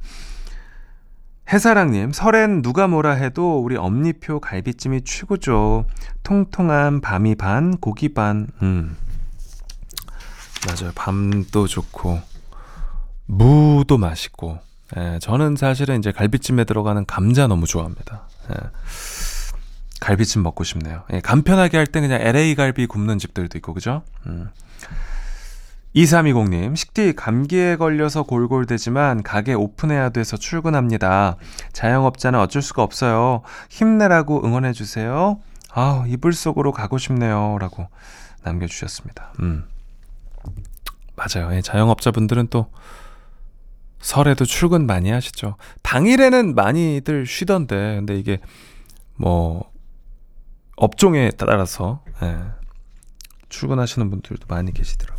해사랑님, 1.50 2.12
설엔 2.12 2.60
누가 2.60 2.86
뭐라 2.86 3.12
해도 3.12 3.62
우리 3.62 3.76
엄니표 3.76 4.40
갈비찜이 4.40 5.04
최고죠. 5.04 5.86
통통한 6.22 7.00
밤이 7.00 7.34
반, 7.36 7.78
고기 7.78 8.12
반, 8.12 8.48
음. 8.60 8.94
맞아요. 10.66 10.92
밤도 10.94 11.66
좋고, 11.66 12.20
무도 13.24 13.96
맛있고, 13.96 14.58
예, 14.98 15.18
저는 15.22 15.56
사실은 15.56 15.98
이제 15.98 16.12
갈비찜에 16.12 16.64
들어가는 16.64 17.06
감자 17.06 17.46
너무 17.46 17.66
좋아합니다. 17.66 18.28
예. 18.50 18.54
갈비찜 20.00 20.42
먹고 20.42 20.62
싶네요. 20.62 21.04
예, 21.14 21.20
간편하게 21.20 21.78
할때 21.78 22.02
그냥 22.02 22.20
LA 22.20 22.54
갈비 22.54 22.86
굽는 22.86 23.18
집들도 23.18 23.56
있고, 23.56 23.72
그죠? 23.72 24.02
음. 24.26 24.50
2320님, 25.96 26.76
식디 26.76 27.14
감기에 27.14 27.76
걸려서 27.76 28.22
골골대지만 28.24 29.22
가게 29.22 29.54
오픈해야 29.54 30.10
돼서 30.10 30.36
출근합니다. 30.36 31.36
자영업자는 31.72 32.38
어쩔 32.38 32.60
수가 32.60 32.82
없어요. 32.82 33.40
힘내라고 33.70 34.44
응원해주세요. 34.44 35.40
아 35.72 36.04
이불 36.06 36.34
속으로 36.34 36.72
가고 36.72 36.98
싶네요. 36.98 37.56
라고 37.58 37.88
남겨주셨습니다. 38.42 39.32
음. 39.40 39.64
맞아요. 41.16 41.54
예, 41.54 41.62
자영업자분들은 41.62 42.48
또 42.48 42.70
설에도 43.98 44.44
출근 44.44 44.86
많이 44.86 45.10
하시죠. 45.10 45.56
당일에는 45.82 46.54
많이들 46.54 47.26
쉬던데, 47.26 47.96
근데 47.96 48.18
이게 48.18 48.40
뭐 49.14 49.70
업종에 50.76 51.30
따라서 51.38 52.04
예, 52.22 52.38
출근하시는 53.48 54.10
분들도 54.10 54.46
많이 54.46 54.74
계시더라고요. 54.74 55.16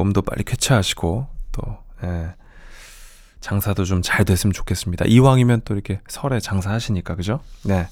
몸도 0.00 0.22
빨리 0.22 0.42
쾌차하시고 0.44 1.26
또 1.52 1.62
예, 2.04 2.34
장사도 3.40 3.84
좀 3.84 4.00
잘 4.02 4.24
됐으면 4.24 4.54
좋겠습니다. 4.54 5.04
이왕이면 5.06 5.62
또 5.66 5.74
이렇게 5.74 6.00
설에 6.08 6.40
장사하시니까 6.40 7.14
그죠? 7.16 7.40
네. 7.64 7.86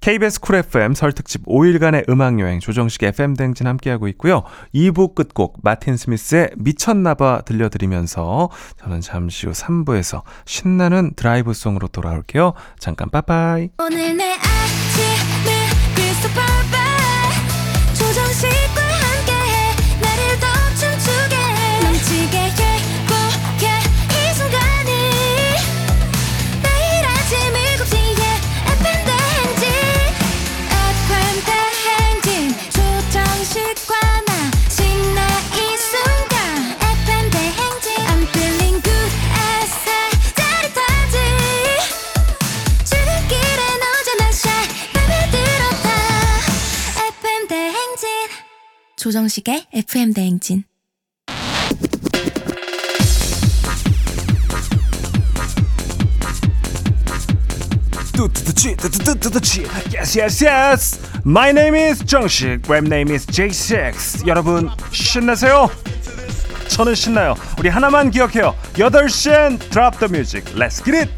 KBS 0.00 0.40
쿨 0.40 0.54
FM 0.56 0.94
설 0.94 1.12
특집 1.12 1.44
5일간의 1.46 2.08
음악 2.08 2.38
여행 2.38 2.60
조정식 2.60 3.02
FM 3.02 3.34
댕진 3.34 3.66
함께하고 3.66 4.06
있고요. 4.08 4.42
2부 4.72 5.14
끝곡 5.16 5.58
마틴 5.64 5.96
스미스의 5.96 6.50
미쳤나봐 6.56 7.42
들려드리면서 7.46 8.48
저는 8.80 9.00
잠시 9.00 9.46
후 9.46 9.52
3부에서 9.52 10.22
신나는 10.44 11.14
드라이브 11.16 11.52
song으로 11.52 11.88
돌아올게요. 11.88 12.52
잠깐 12.78 13.10
빠빠이. 13.10 13.70
오늘 13.78 14.16
내 14.16 14.36
조정식의 48.98 49.68
FM 49.72 50.12
대행진. 50.12 50.64
뚜뚜뚜치 58.12 58.76
뚜뚜뚜뚜치. 58.76 59.66
Yes 59.94 60.18
yes 60.18 60.44
yes. 60.44 61.00
My 61.24 61.50
name 61.50 61.78
is 61.78 62.04
정식 62.04 62.60
Rap 62.68 62.86
name 62.86 63.14
is 63.14 63.24
J6 63.28 64.26
여러분 64.26 64.68
신나세요? 64.90 65.70
저는 66.68 66.96
신나요. 66.96 67.36
우리 67.60 67.68
하나만 67.68 68.10
기억해요. 68.10 68.56
8시엔 68.74 69.60
Drop 69.70 69.98
the 69.98 70.10
music. 70.10 70.52
Let's 70.54 70.84
get 70.84 70.96
it. 70.98 71.10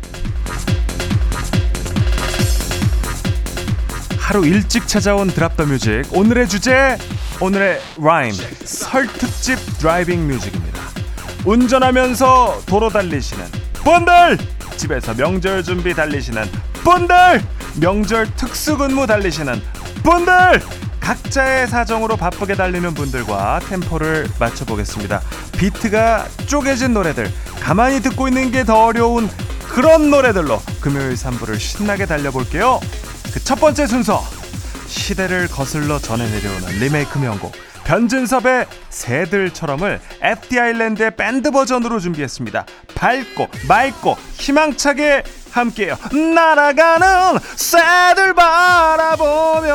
하루 4.19 4.47
일찍 4.47 4.87
찾아온 4.87 5.29
Drop 5.29 5.57
the 5.57 5.65
Music 5.65 6.05
오늘의 6.13 6.49
주제 6.49 6.97
오늘의 7.41 7.81
라임 8.03 8.33
설특집 8.65 9.59
driving 9.79 10.27
music입니다. 10.27 10.81
운전하면서 11.45 12.63
도로 12.67 12.91
달리시는 12.91 13.45
분들 13.75 14.37
집에서 14.77 15.15
명절 15.15 15.63
준비 15.65 15.95
달리시는 15.95 16.45
분들 16.85 17.43
명절 17.81 18.35
특수근무 18.37 19.07
달리시는 19.07 19.61
분들 20.03 20.61
각자의 21.01 21.67
사정으로 21.69 22.17
바쁘게 22.17 22.55
달리는 22.57 22.93
분들과 22.93 23.61
템포를 23.69 24.29
맞춰보겠습니다. 24.39 25.23
비트가 25.59 26.27
쪼개진 26.47 26.93
노래들 26.93 27.33
가만히 27.61 28.01
듣고 28.01 28.29
있는 28.29 28.51
게 28.51 28.65
더 28.65 28.85
어려운 28.85 29.31
그런 29.67 30.11
노래들로 30.11 30.61
금요일 30.81 31.15
3부를 31.15 31.59
신나게 31.59 32.05
달려볼게요. 32.05 32.81
그 33.33 33.41
첫 33.45 33.59
번째 33.61 33.87
순서 33.87 34.25
시대를 34.91 35.49
거슬러 35.49 35.99
전해 35.99 36.29
내려오는 36.29 36.69
리메이크 36.81 37.19
명곡 37.19 37.53
변진섭의 37.85 38.67
새들처럼을 38.91 40.01
FT 40.21 40.59
아일랜드의 40.61 41.17
밴드 41.17 41.51
버전으로 41.51 41.99
준비했습니다. 41.99 42.67
밝고 42.95 43.49
맑고 43.69 44.17
희망차게 44.35 45.23
함께해요. 45.51 45.97
날아가는 46.35 47.39
새들 47.57 48.35
바라보며 48.35 49.71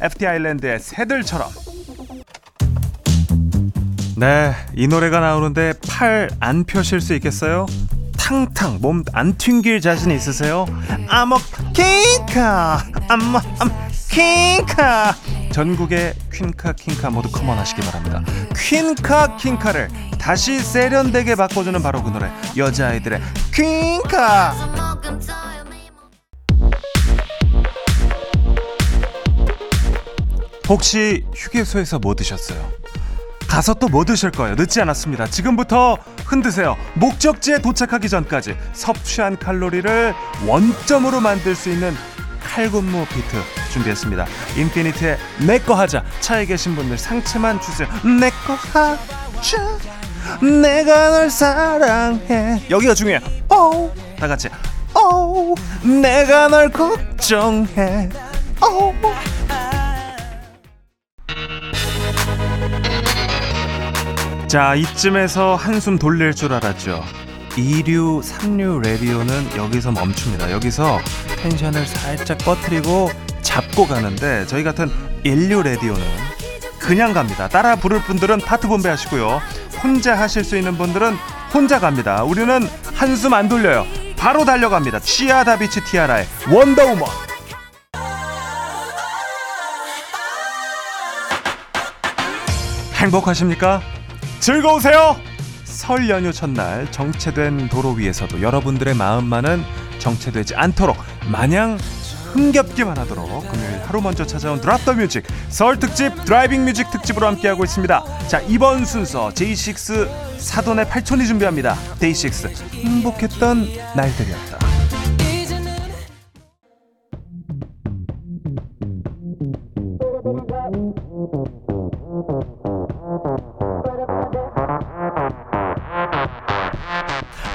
FT 0.00 0.26
아일랜드의 0.26 0.78
새들처럼 0.80 1.48
네, 4.16 4.54
이 4.76 4.86
노래가 4.86 5.18
나오는데 5.20 5.72
팔 5.88 6.28
안 6.38 6.64
펴실 6.64 7.00
수 7.00 7.14
있겠어요? 7.14 7.66
탕탕 8.16 8.78
몸 8.80 9.02
안 9.14 9.36
튕길 9.36 9.80
자신 9.80 10.12
있으세요? 10.12 10.66
아목 11.08 11.40
킹카 11.74 12.84
암, 13.08 13.34
암 13.34 13.70
킹카 14.12 15.14
전국의 15.52 16.14
퀸카 16.32 16.72
킹카 16.72 17.08
모두 17.10 17.30
커먼하시기 17.30 17.80
바랍니다. 17.80 18.22
퀸카 18.54 19.36
킹카를 19.38 19.88
다시 20.18 20.58
세련되게 20.60 21.34
바꿔주는 21.34 21.82
바로 21.82 22.02
그 22.02 22.10
노래 22.10 22.30
여자아이들의 22.56 23.20
퀸카 23.54 24.54
혹시 30.68 31.24
휴게소에서 31.34 31.98
뭐 31.98 32.14
드셨어요? 32.14 32.70
가서 33.48 33.74
또 33.74 33.88
뭐 33.88 34.04
드실 34.04 34.30
거예요? 34.30 34.54
늦지 34.54 34.80
않았습니다. 34.80 35.26
지금부터 35.26 35.96
흔드세요. 36.24 36.76
목적지에 36.94 37.58
도착하기 37.58 38.08
전까지 38.08 38.56
섭취한 38.72 39.38
칼로리를 39.38 40.14
원점으로 40.46 41.20
만들 41.20 41.54
수 41.54 41.68
있는 41.70 41.94
칼군무 42.42 43.04
비트 43.06 43.61
준비했습니다. 43.72 44.26
인피니트의 44.56 45.18
내꺼 45.46 45.74
하자. 45.74 46.04
차에 46.20 46.44
계신 46.46 46.74
분들 46.76 46.98
상체만 46.98 47.60
주세요. 47.60 47.88
내꺼 48.04 48.54
하자. 48.54 49.78
내가 50.40 51.10
널 51.10 51.30
사랑해. 51.30 52.62
여기가 52.70 52.94
중요해. 52.94 53.20
오, 53.50 53.92
다 54.18 54.28
같이. 54.28 54.48
오, 54.94 55.54
내가 55.84 56.48
널 56.48 56.68
걱정해. 56.70 58.08
오. 58.62 58.92
자, 64.46 64.74
이쯤에서 64.74 65.56
한숨 65.56 65.98
돌릴 65.98 66.34
줄 66.34 66.52
알았죠. 66.52 67.02
2류, 67.56 68.22
3류 68.22 68.80
레디오는 68.80 69.56
여기서 69.56 69.92
멈춥니다. 69.92 70.50
여기서 70.52 71.00
텐션을 71.42 71.86
살짝 71.86 72.38
꺼트리고 72.38 73.10
잡고 73.42 73.86
가는데 73.86 74.46
저희 74.46 74.62
같은 74.64 74.90
1류 75.24 75.62
레디오는 75.62 76.02
그냥 76.78 77.12
갑니다. 77.12 77.48
따라 77.48 77.76
부를 77.76 78.00
분들은 78.02 78.38
파트 78.40 78.66
분배하시고요. 78.66 79.40
혼자 79.82 80.18
하실 80.18 80.44
수 80.44 80.56
있는 80.56 80.76
분들은 80.76 81.14
혼자 81.52 81.78
갑니다. 81.78 82.22
우리는 82.24 82.68
한숨 82.94 83.34
안 83.34 83.48
돌려요. 83.48 83.86
바로 84.16 84.44
달려갑니다. 84.44 85.00
씨야 85.00 85.44
다비치 85.44 85.84
티아라의 85.84 86.26
Wonder 86.50 86.78
Woman. 86.78 87.06
행복하십니까? 92.94 93.80
즐거우세요? 94.38 95.16
설 95.64 96.08
연휴 96.08 96.32
첫날 96.32 96.90
정체된 96.92 97.68
도로 97.68 97.90
위에서도 97.90 98.40
여러분들의 98.40 98.94
마음만은 98.94 99.64
정체되지 99.98 100.54
않도록 100.54 100.96
마냥 101.26 101.78
흥겹기만 102.32 102.98
하도록 102.98 103.48
금요일 103.50 103.82
하루 103.84 104.00
먼저 104.00 104.26
찾아온 104.26 104.60
Drop 104.60 104.84
the 104.84 104.94
Music 104.94 105.24
설 105.48 105.78
특집 105.78 106.24
driving 106.24 106.64
music 106.64 106.90
특집으로 106.90 107.26
함께하고 107.26 107.64
있습니다. 107.64 108.26
자 108.28 108.40
이번 108.48 108.84
순서 108.84 109.28
J6 109.30 110.32
사돈의 110.38 110.88
팔촌이 110.88 111.26
준비합니다. 111.26 111.76
데이식스 112.00 112.48
행복했던 112.72 113.68
날들이었다. 113.94 114.58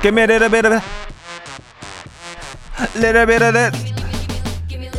깨메레레베레베 0.01 0.79
레레베레레 3.01 3.86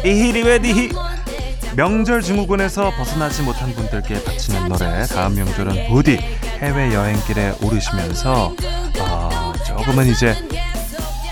이히리웨 0.04 0.60
디히 0.60 0.90
명절 1.76 2.22
증후군에서 2.22 2.90
벗어나지 2.96 3.42
못한 3.42 3.72
분들께 3.74 4.24
바치는 4.24 4.68
노래 4.68 5.06
다음 5.06 5.34
명절은 5.34 5.88
부디 5.88 6.18
해외 6.60 6.92
여행길에 6.92 7.54
오르시면서 7.62 8.54
어, 9.00 9.52
조금은 9.66 10.06
이제 10.08 10.34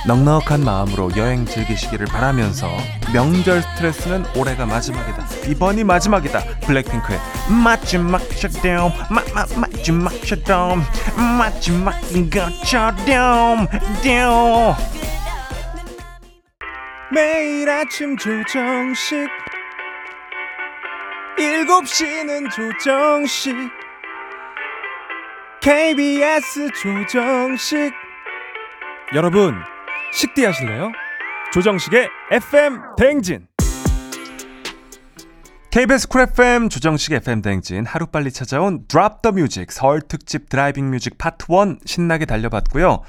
넉넉한 0.07 0.64
마음으로 0.64 1.11
여행 1.16 1.44
즐기시기를 1.44 2.07
바라면서 2.07 2.68
명절 3.12 3.61
스트레스는 3.62 4.24
올해가 4.37 4.64
마지막이다. 4.64 5.26
이번이 5.48 5.83
마지막이다. 5.83 6.44
블랙핑크의 6.61 7.18
마지막 7.48 8.22
Shut 8.32 8.62
Down 8.62 8.92
마마 9.11 9.46
마지막 9.57 10.12
셧다운 10.24 10.85
마지막인 11.16 12.31
것처럼 12.31 13.66
뿅 13.66 14.76
매일 17.12 17.70
아침 17.70 18.16
조정식. 18.16 19.28
7시는 21.38 22.50
조정식. 22.50 23.54
KBS 25.60 26.70
조정식. 26.72 27.92
여러분 29.14 29.54
식대 30.12 30.46
하실래요? 30.46 30.90
조정식의 31.52 32.08
FM 32.32 32.80
대행진. 32.98 33.46
KBS 35.70 36.08
쿨 36.08 36.22
FM 36.22 36.68
조정식 36.68 37.12
FM 37.12 37.42
대행진. 37.42 37.86
하루빨리 37.86 38.32
찾아온 38.32 38.84
Drop 38.88 39.22
the 39.22 39.30
Music 39.30 39.70
설 39.70 40.00
특집 40.00 40.48
driving 40.48 40.90
music 40.90 41.18
파트 41.18 41.46
1 41.48 41.78
신나게 41.84 42.24
달려봤고요. 42.24 43.02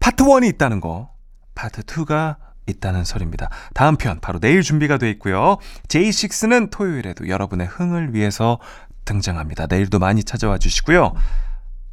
파트 0.00 0.24
1이 0.24 0.46
있다는 0.54 0.80
거. 0.80 1.10
파트 1.54 1.82
2가 1.82 2.36
있다는 2.66 3.04
설입니다. 3.04 3.48
다음 3.74 3.96
편 3.96 4.20
바로 4.20 4.38
내일 4.38 4.62
준비가 4.62 4.98
돼 4.98 5.10
있고요. 5.10 5.58
J6는 5.88 6.70
토요일에도 6.70 7.28
여러분의 7.28 7.66
흥을 7.66 8.14
위해서 8.14 8.58
등장합니다. 9.04 9.66
내일도 9.66 9.98
많이 9.98 10.22
찾아와 10.24 10.58
주시고요. 10.58 11.14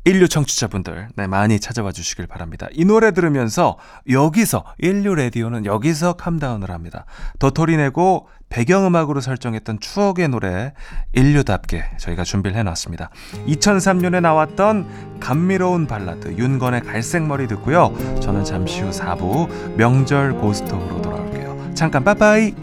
인류 0.06 0.28
청취자분들 0.30 1.10
네, 1.16 1.28
많이 1.28 1.60
찾아와 1.60 1.92
주시길 1.92 2.28
바랍니다. 2.28 2.68
이 2.72 2.86
노래 2.86 3.12
들으면서 3.12 3.78
여기서 4.10 4.64
인류 4.80 5.14
라디오는 5.14 5.66
여기서 5.66 6.14
캄다운을 6.14 6.72
합니다. 6.72 7.06
도토리 7.38 7.78
내고 7.78 8.28
배경음악으로 8.50 9.22
설정했던 9.22 9.80
추억의 9.80 10.28
노래 10.30 10.74
인류답게 11.14 11.86
저희가 11.98 12.24
준비를 12.24 12.58
해놨습니다. 12.58 13.10
2003년에 13.48 14.22
나왔던 14.22 15.20
감미로운 15.20 15.88
발라드 15.88 16.36
윤건의 16.38 16.82
갈색머리 16.82 17.48
듣고요. 17.48 17.94
저는 18.22 18.44
잠시 18.44 18.82
후 18.82 18.90
4부 18.90 19.76
명절 19.78 20.34
고스톱으로 20.34 21.02
돌아올게요. 21.02 21.72
잠깐 21.76 22.04
빠빠이. 22.04 22.54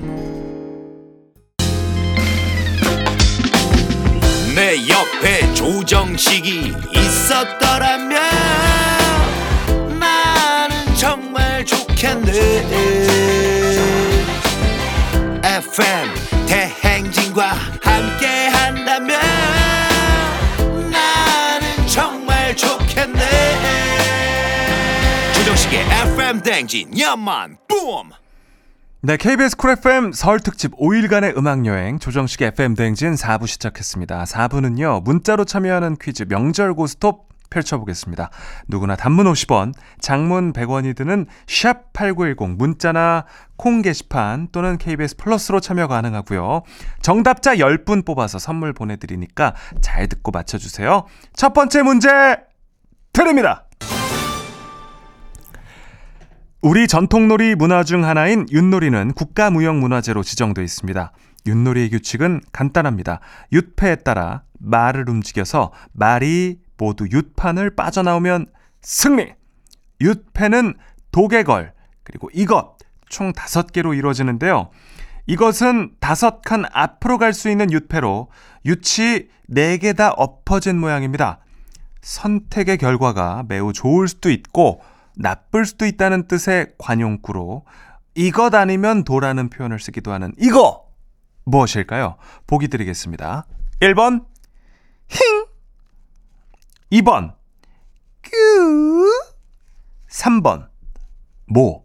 내 4.55 4.77
옆에 4.89 5.53
조정식이 5.55 6.73
있었더라면 6.95 8.23
나는 10.01 10.95
정말 10.95 11.63
좋겠네 11.67 12.33
FM 15.77 16.09
대행진과 16.47 17.51
함께 17.83 18.49
한다면 18.49 19.21
나는 20.91 21.87
정말 21.87 22.57
좋겠네 22.57 23.21
조정식의 25.35 25.81
FM 25.83 26.41
대행진 26.41 26.99
연만 26.99 27.59
뿜 27.69 28.09
네, 29.03 29.19
KBS 29.19 29.59
쿨 29.59 29.73
FM 29.73 30.13
설 30.13 30.41
특집 30.41 30.75
5일간의 30.79 31.37
음악 31.37 31.67
여행 31.67 31.99
조정식 31.99 32.41
FM 32.41 32.75
대행진 32.75 33.15
4부 33.15 33.47
시작했습니다. 33.47 34.25
4부는요. 34.25 35.03
문자로 35.03 35.45
참여하는 35.45 35.99
퀴즈 36.01 36.25
명절 36.27 36.73
고스톱 36.73 37.27
펼쳐보겠습니다. 37.57 38.31
누구나 38.69 38.97
단문 38.97 39.27
50원, 39.33 39.73
장문 40.01 40.53
100원이 40.53 40.95
드는 40.95 41.27
샵 41.47 41.93
8910 41.93 42.57
문자나 42.57 43.25
콩 43.57 43.83
게시판 43.83 44.49
또는 44.53 44.77
KBS 44.77 45.17
플러스로 45.17 45.61
참여 45.61 45.89
가능하고요. 45.89 46.63
정답자 47.01 47.57
10분 47.57 48.05
뽑아서 48.05 48.39
선물 48.39 48.73
보내드리니까 48.73 49.55
잘 49.81 50.09
듣고 50.09 50.31
맞춰주세요. 50.31 51.07
첫 51.35 51.53
번째 51.55 51.83
문제 51.83 52.09
드립니다. 53.13 53.65
우리 56.63 56.89
전통놀이 56.89 57.55
문화 57.55 57.85
중 57.85 58.05
하나인 58.05 58.47
윷놀이는 58.51 59.13
국가무형문화재로 59.13 60.23
지정돼 60.23 60.65
있습니다. 60.65 61.13
윷놀이의 61.47 61.91
규칙은 61.91 62.41
간단합니다. 62.53 63.21
윷패에 63.53 63.97
따라 63.97 64.43
말을 64.59 65.09
움직여서 65.09 65.73
말이 65.93 66.59
모두 66.79 67.07
윷판을 67.09 67.75
빠져나오면 67.75 68.47
승리! 68.83 69.33
윷패는 70.01 70.75
도개걸, 71.13 71.73
그리고 72.05 72.29
이것, 72.35 72.77
총 73.09 73.33
다섯 73.33 73.73
개로 73.73 73.95
이루어지는데요. 73.95 74.71
이것은 75.27 75.97
다섯 76.01 76.43
칸 76.43 76.65
앞으로 76.73 77.19
갈 77.19 77.33
수 77.33 77.51
있는 77.51 77.71
윷패로 77.71 78.29
윷이 78.65 79.29
네 79.49 79.79
개 79.79 79.93
다 79.93 80.11
엎어진 80.13 80.79
모양입니다. 80.79 81.41
선택의 82.03 82.79
결과가 82.79 83.45
매우 83.49 83.73
좋을 83.73 84.07
수도 84.09 84.31
있고 84.31 84.81
나쁠 85.17 85.65
수도 85.65 85.87
있다는 85.87 86.29
뜻의 86.29 86.75
관용구로 86.79 87.65
이것 88.15 88.55
아니면 88.55 89.03
도라는 89.03 89.51
표현을 89.51 89.81
쓰기도 89.81 90.13
하는 90.13 90.33
이거 90.39 90.85
무엇일까요? 91.45 92.17
보기 92.47 92.69
드리겠습니다. 92.69 93.47
1번 93.81 94.25
힝 95.09 95.46
2번 96.93 97.35
뀨 98.23 98.33
3번 100.09 100.69
모 101.47 101.83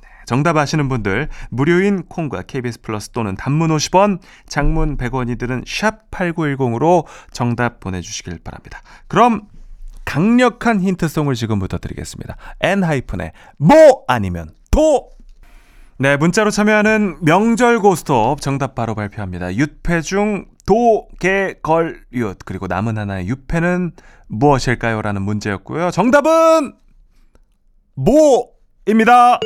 네, 0.00 0.08
정답 0.26 0.56
아시는 0.56 0.88
분들 0.88 1.28
무료인 1.50 2.04
콩과 2.04 2.42
KBS 2.42 2.80
플러스 2.80 3.10
또는 3.10 3.36
단문 3.36 3.70
50원, 3.70 4.20
장문 4.46 4.96
100원이 4.96 5.38
드는 5.38 5.64
샵 5.66 6.10
8910으로 6.10 7.04
정답 7.32 7.80
보내주시길 7.80 8.40
바랍니다. 8.42 8.82
그럼 9.06 9.48
강력한 10.04 10.80
힌트송을 10.80 11.34
지금부터 11.34 11.78
드리겠습니다. 11.78 12.36
N-의 12.60 13.02
뭐 13.58 14.04
아니면 14.06 14.50
도! 14.70 15.13
네, 16.04 16.18
문자로 16.18 16.50
참여하는 16.50 17.16
명절 17.22 17.78
고스톱 17.78 18.42
정답 18.42 18.74
바로 18.74 18.94
발표합니다. 18.94 19.54
유패 19.54 20.02
중 20.02 20.44
도, 20.66 21.08
개, 21.18 21.54
걸, 21.62 22.04
윷 22.12 22.36
그리고 22.44 22.66
남은 22.66 22.98
하나의 22.98 23.26
유패는 23.26 23.92
무엇일까요? 24.28 25.00
라는 25.00 25.22
문제였고요. 25.22 25.90
정답은 25.92 26.74
모입니다. 27.94 29.40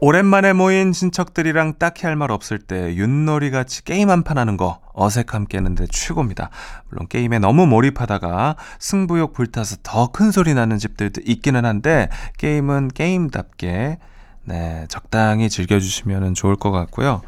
오랜만에 0.00 0.52
모인 0.52 0.92
친척들이랑 0.92 1.74
딱히 1.78 2.06
할 2.06 2.14
말 2.14 2.30
없을 2.30 2.58
때 2.58 2.94
윷놀이 2.96 3.50
같이 3.50 3.82
게임 3.84 4.10
한 4.10 4.22
판 4.22 4.38
하는 4.38 4.56
거 4.56 4.80
어색함 4.94 5.46
깨는데 5.46 5.86
최고입니다. 5.90 6.50
물론 6.88 7.08
게임에 7.08 7.38
너무 7.40 7.66
몰입하다가 7.66 8.56
승부욕 8.78 9.32
불타서 9.32 9.78
더 9.82 10.08
큰 10.12 10.30
소리 10.30 10.54
나는 10.54 10.78
집들도 10.78 11.22
있기는 11.24 11.64
한데 11.64 12.08
게임은 12.38 12.88
게임답게 12.88 13.98
네, 14.44 14.86
적당히 14.88 15.50
즐겨주시면 15.50 16.34
좋을 16.34 16.56
것 16.56 16.70
같고요. 16.70 17.22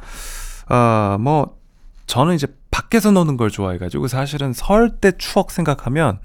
어, 0.68 1.16
뭐 1.20 1.56
저는 2.06 2.34
이제 2.34 2.46
밖에서 2.70 3.10
노는 3.10 3.36
걸 3.36 3.50
좋아해가지고 3.50 4.06
사실은 4.08 4.52
설 4.52 4.98
때 5.00 5.12
추억 5.18 5.50
생각하면 5.50 6.20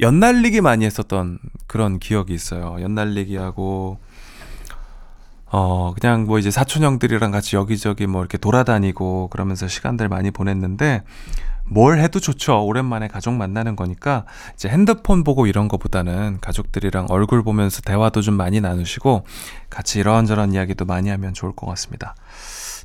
연날리기 0.00 0.62
많이 0.62 0.84
했었던 0.86 1.38
그런 1.66 1.98
기억이 1.98 2.32
있어요. 2.34 2.76
연날리기 2.80 3.36
하고 3.36 3.98
어 5.54 5.92
그냥 6.00 6.24
뭐 6.24 6.38
이제 6.38 6.50
사촌 6.50 6.82
형들이랑 6.82 7.30
같이 7.30 7.56
여기저기 7.56 8.06
뭐 8.06 8.22
이렇게 8.22 8.38
돌아다니고 8.38 9.28
그러면서 9.28 9.68
시간들 9.68 10.08
많이 10.08 10.30
보냈는데 10.30 11.02
뭘 11.64 12.00
해도 12.00 12.20
좋죠. 12.20 12.64
오랜만에 12.64 13.06
가족 13.06 13.34
만나는 13.34 13.76
거니까 13.76 14.24
이제 14.54 14.68
핸드폰 14.68 15.24
보고 15.24 15.46
이런 15.46 15.68
거보다는 15.68 16.38
가족들이랑 16.40 17.06
얼굴 17.10 17.42
보면서 17.42 17.82
대화도 17.82 18.22
좀 18.22 18.34
많이 18.34 18.60
나누시고 18.60 19.24
같이 19.70 20.00
이런저런 20.00 20.54
이야기도 20.54 20.86
많이 20.86 21.10
하면 21.10 21.34
좋을 21.34 21.54
것 21.54 21.66
같습니다. 21.66 22.14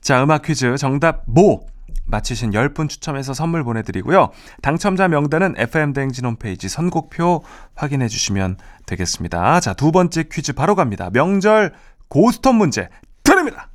자, 0.02 0.24
음악 0.24 0.44
퀴즈 0.44 0.76
정답 0.78 1.24
뭐 1.26 1.66
맞히신 2.06 2.52
10분 2.52 2.88
추첨해서 2.90 3.34
선물 3.34 3.64
보내드리고요. 3.64 4.30
당첨자 4.62 5.08
명단은 5.08 5.56
FM대행진 5.58 6.26
홈페이지 6.26 6.70
선곡표 6.70 7.44
확인해 7.76 8.08
주시면 8.08 8.58
되겠습니다. 8.86 9.60
자, 9.60 9.74
두 9.74 9.92
번째 9.92 10.24
퀴즈 10.32 10.54
바로 10.54 10.76
갑니다. 10.76 11.10
명절 11.12 11.74
고스톱 12.10 12.56
문제 12.56 12.90
드립니다. 13.24 13.70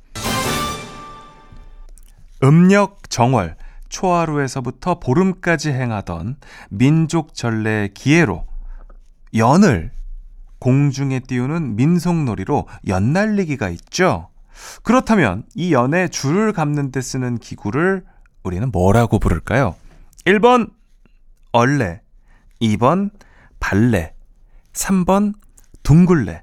음력 2.43 3.09
정월 3.09 3.55
초하루에서부터 3.89 4.99
보름까지 4.99 5.71
행하던 5.71 6.37
민족 6.69 7.33
전례 7.33 7.89
기회로 7.93 8.45
연을 9.35 9.91
공중에 10.59 11.19
띄우는 11.19 11.75
민속놀이로 11.75 12.67
연날리기가 12.87 13.69
있죠. 13.69 14.29
그렇다면 14.83 15.43
이 15.55 15.73
연에 15.73 16.07
줄을 16.07 16.53
감는 16.53 16.91
데 16.91 17.01
쓰는 17.01 17.37
기구를 17.37 18.03
우리는 18.43 18.71
뭐라고 18.71 19.19
부를까요? 19.19 19.75
1번 20.25 20.71
얼레, 21.51 22.01
2번 22.61 23.11
발레, 23.59 24.13
3번 24.73 25.33
둥글레. 25.83 26.42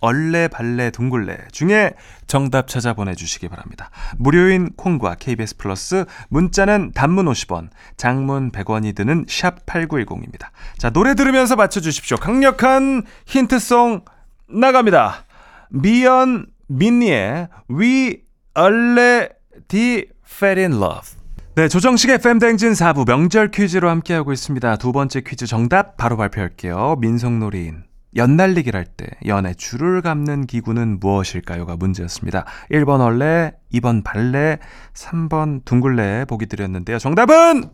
얼레, 0.00 0.48
발레, 0.48 0.90
둥글레 0.90 1.36
중에 1.52 1.92
정답 2.26 2.68
찾아 2.68 2.94
보내주시기 2.94 3.48
바랍니다. 3.48 3.90
무료인 4.16 4.70
콩과 4.76 5.16
KBS 5.16 5.56
플러스 5.56 6.04
문자는 6.28 6.92
단문 6.94 7.26
50원, 7.26 7.68
장문 7.96 8.50
100원이 8.50 8.94
드는 8.94 9.26
샵 9.28 9.64
8910입니다. 9.66 10.48
자, 10.78 10.90
노래 10.90 11.14
들으면서 11.14 11.56
맞춰주십시오. 11.56 12.16
강력한 12.16 13.04
힌트송 13.26 14.04
나갑니다. 14.48 15.24
미연 15.68 16.46
민니의 16.66 17.48
We 17.70 18.22
Already 18.56 20.06
Fell 20.26 20.58
in 20.58 20.72
Love. 20.72 21.20
네, 21.56 21.68
조정식의 21.68 22.16
FM댕진 22.16 22.72
4부 22.72 23.06
명절 23.06 23.50
퀴즈로 23.50 23.90
함께하고 23.90 24.32
있습니다. 24.32 24.76
두 24.76 24.92
번째 24.92 25.20
퀴즈 25.20 25.46
정답 25.46 25.96
바로 25.96 26.16
발표할게요. 26.16 26.96
민속놀이인. 27.00 27.89
연날리기를 28.16 28.78
할 28.78 28.84
때 28.96 29.06
연에 29.26 29.54
줄을 29.54 30.02
감는 30.02 30.46
기구는 30.46 30.98
무엇일까요가 31.00 31.76
문제였습니다. 31.76 32.44
1번 32.70 33.00
얼레, 33.00 33.52
2번 33.74 34.02
발레, 34.02 34.58
3번 34.94 35.64
둥글레 35.64 36.24
보기 36.26 36.46
드렸는데요. 36.46 36.98
정답은 36.98 37.70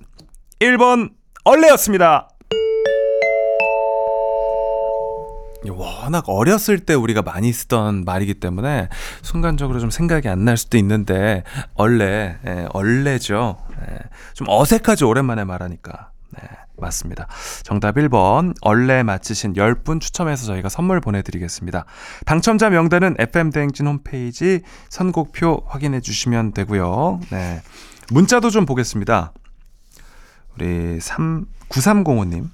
1번 0.60 1.10
얼레였습니다. 1.44 2.28
워낙 5.68 6.24
어렸을 6.28 6.78
때 6.78 6.94
우리가 6.94 7.22
많이 7.22 7.52
쓰던 7.52 8.04
말이기 8.04 8.34
때문에 8.34 8.88
순간적으로 9.22 9.80
좀 9.80 9.90
생각이 9.90 10.28
안 10.28 10.44
날 10.44 10.56
수도 10.56 10.78
있는데 10.78 11.42
얼레, 11.74 12.36
예, 12.46 12.66
얼레죠. 12.72 13.56
예, 13.90 13.98
좀 14.34 14.46
어색하죠. 14.48 15.08
오랜만에 15.08 15.42
말하니까. 15.44 16.10
네, 16.30 16.48
맞습니다. 16.78 17.26
정답 17.62 17.96
1번 17.96 18.54
얼레 18.60 19.02
맞히신 19.02 19.54
10분 19.54 20.00
추첨해서 20.00 20.46
저희가 20.46 20.68
선물 20.68 21.00
보내드리겠습니다. 21.00 21.84
당첨자 22.24 22.70
명단은 22.70 23.16
FM대행진 23.18 23.86
홈페이지 23.86 24.62
선곡표 24.88 25.64
확인해 25.66 26.00
주시면 26.00 26.52
되고요. 26.52 27.20
네, 27.30 27.62
문자도 28.10 28.50
좀 28.50 28.66
보겠습니다. 28.66 29.32
우리 30.54 30.98
3, 31.00 31.44
9305님 31.68 32.48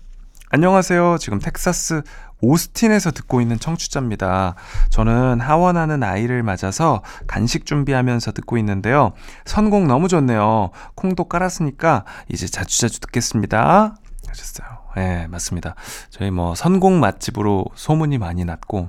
안녕하세요. 0.50 1.16
지금 1.18 1.38
텍사스 1.38 2.02
오스틴에서 2.42 3.12
듣고 3.12 3.40
있는 3.40 3.58
청취자입니다. 3.58 4.54
저는 4.90 5.40
하원하는 5.40 6.02
아이를 6.02 6.42
맞아서 6.42 7.02
간식 7.26 7.64
준비하면서 7.64 8.32
듣고 8.32 8.58
있는데요. 8.58 9.12
선곡 9.46 9.86
너무 9.86 10.08
좋네요. 10.08 10.70
콩도 10.94 11.24
깔았으니까 11.24 12.04
이제 12.28 12.46
자주자주 12.46 13.00
듣겠습니다. 13.00 13.94
하셨어요. 14.32 14.66
예, 14.96 15.00
네, 15.00 15.26
맞습니다. 15.28 15.74
저희 16.10 16.30
뭐 16.30 16.54
선곡 16.54 16.92
맛집으로 16.94 17.66
소문이 17.74 18.18
많이 18.18 18.44
났고, 18.44 18.88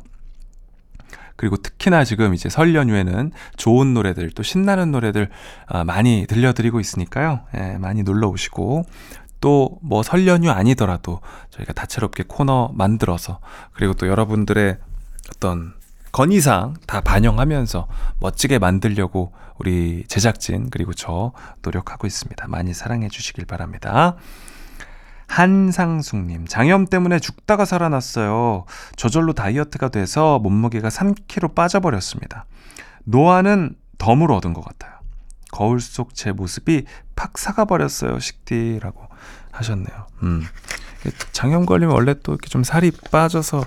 그리고 1.35 1.57
특히나 1.57 2.03
지금 2.03 2.33
이제 2.33 2.49
설 2.49 2.75
연휴에는 2.75 3.31
좋은 3.57 3.93
노래들 3.93 4.31
또 4.31 4.43
신나는 4.43 4.91
노래들 4.91 5.29
많이 5.85 6.25
들려드리고 6.27 6.79
있으니까요. 6.79 7.41
예, 7.55 7.77
많이 7.77 8.03
놀러 8.03 8.27
오시고 8.29 8.85
또 9.41 9.77
뭐 9.81 10.03
설 10.03 10.25
연휴 10.27 10.51
아니더라도 10.51 11.19
저희가 11.49 11.73
다채롭게 11.73 12.23
코너 12.27 12.71
만들어서 12.73 13.39
그리고 13.73 13.93
또 13.93 14.07
여러분들의 14.07 14.77
어떤 15.35 15.73
건의사항 16.13 16.75
다 16.87 17.01
반영하면서 17.01 17.87
멋지게 18.19 18.59
만들려고 18.59 19.33
우리 19.57 20.05
제작진 20.07 20.69
그리고 20.69 20.93
저 20.93 21.33
노력하고 21.63 22.07
있습니다. 22.07 22.47
많이 22.47 22.73
사랑해 22.73 23.09
주시길 23.09 23.45
바랍니다. 23.45 24.15
한상숙님, 25.33 26.45
장염 26.45 26.85
때문에 26.85 27.17
죽다가 27.17 27.65
살아났어요. 27.65 28.65
저절로 28.95 29.33
다이어트가 29.33 29.89
돼서 29.89 30.37
몸무게가 30.37 30.89
3kg 30.89 31.55
빠져버렸습니다. 31.55 32.45
노화는 33.05 33.75
덤으로 33.97 34.35
얻은 34.35 34.53
것 34.53 34.63
같아요. 34.63 34.93
거울 35.51 35.79
속 35.81 36.13
제 36.13 36.31
모습이 36.31 36.85
팍 37.15 37.39
사가버렸어요, 37.39 38.19
식디라고 38.19 39.07
하셨네요. 39.51 40.07
음. 40.21 40.43
장염 41.31 41.65
걸리면 41.65 41.95
원래 41.95 42.13
또 42.21 42.33
이렇게 42.33 42.47
좀 42.49 42.63
살이 42.63 42.91
빠져서 42.91 43.65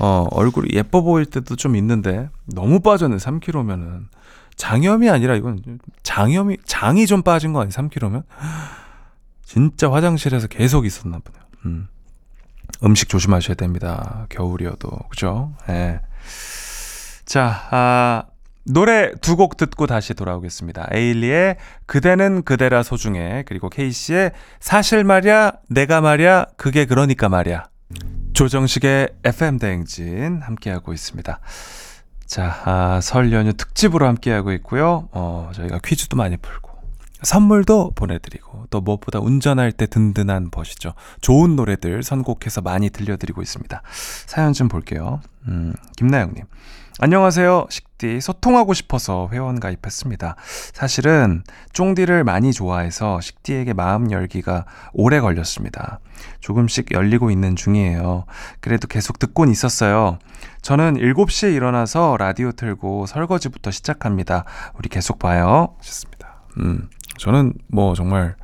어, 0.00 0.26
얼굴이 0.32 0.70
예뻐 0.72 1.02
보일 1.02 1.26
때도 1.26 1.54
좀 1.54 1.76
있는데 1.76 2.28
너무 2.46 2.80
빠졌네, 2.80 3.16
3kg면은. 3.18 4.06
장염이 4.56 5.08
아니라 5.08 5.36
이건 5.36 5.62
장염이 6.02 6.56
장이 6.64 7.06
좀 7.06 7.22
빠진 7.22 7.52
거 7.52 7.60
아니야, 7.60 7.70
3kg면? 7.70 8.24
진짜 9.46 9.90
화장실에서 9.90 10.48
계속 10.48 10.84
있었나 10.86 11.18
보네요. 11.22 11.42
음. 11.66 11.88
음식 12.84 13.08
조심하셔야 13.08 13.54
됩니다. 13.54 14.26
겨울이어도. 14.28 14.90
그죠? 15.08 15.54
예. 15.68 15.72
네. 15.72 16.00
자, 17.24 17.68
아, 17.70 18.24
노래 18.64 19.12
두 19.20 19.36
곡 19.36 19.56
듣고 19.56 19.86
다시 19.86 20.14
돌아오겠습니다. 20.14 20.88
에일리의 20.92 21.56
그대는 21.86 22.42
그대라 22.42 22.82
소중해. 22.82 23.44
그리고 23.46 23.70
케이씨의 23.70 24.32
사실 24.58 25.04
말야, 25.04 25.52
내가 25.70 26.00
말야, 26.00 26.46
그게 26.56 26.84
그러니까 26.84 27.28
말야. 27.28 27.66
조정식의 28.32 29.10
FM대행진 29.24 30.40
함께하고 30.42 30.92
있습니다. 30.92 31.38
자, 32.26 32.62
아, 32.64 33.00
설 33.00 33.32
연휴 33.32 33.52
특집으로 33.52 34.06
함께하고 34.08 34.50
있고요. 34.54 35.08
어, 35.12 35.50
저희가 35.54 35.78
퀴즈도 35.84 36.16
많이 36.16 36.36
풀고. 36.36 36.65
선물도 37.22 37.92
보내드리고 37.94 38.66
또 38.70 38.80
무엇보다 38.80 39.20
운전할 39.20 39.72
때 39.72 39.86
든든한 39.86 40.50
벗이죠. 40.50 40.92
좋은 41.20 41.56
노래들 41.56 42.02
선곡해서 42.02 42.60
많이 42.60 42.90
들려드리고 42.90 43.42
있습니다. 43.42 43.82
사연 44.26 44.52
좀 44.52 44.68
볼게요. 44.68 45.20
음, 45.48 45.72
김나영님. 45.96 46.44
안녕하세요. 46.98 47.66
식디. 47.68 48.22
소통하고 48.22 48.72
싶어서 48.72 49.28
회원 49.30 49.60
가입했습니다. 49.60 50.36
사실은 50.72 51.42
쫑디를 51.74 52.24
많이 52.24 52.54
좋아해서 52.54 53.20
식디에게 53.20 53.74
마음 53.74 54.10
열기가 54.10 54.64
오래 54.94 55.20
걸렸습니다. 55.20 56.00
조금씩 56.40 56.92
열리고 56.92 57.30
있는 57.30 57.54
중이에요. 57.54 58.24
그래도 58.60 58.88
계속 58.88 59.18
듣곤 59.18 59.50
있었어요. 59.50 60.18
저는 60.62 60.94
7시에 60.94 61.54
일어나서 61.54 62.16
라디오 62.18 62.52
틀고 62.52 63.04
설거지부터 63.04 63.70
시작합니다. 63.70 64.44
우리 64.78 64.88
계속 64.88 65.18
봐요. 65.18 65.74
하셨습니다. 65.78 66.40
음, 66.58 66.88
저는 67.18 67.54
뭐 67.68 67.94
정말 67.94 68.36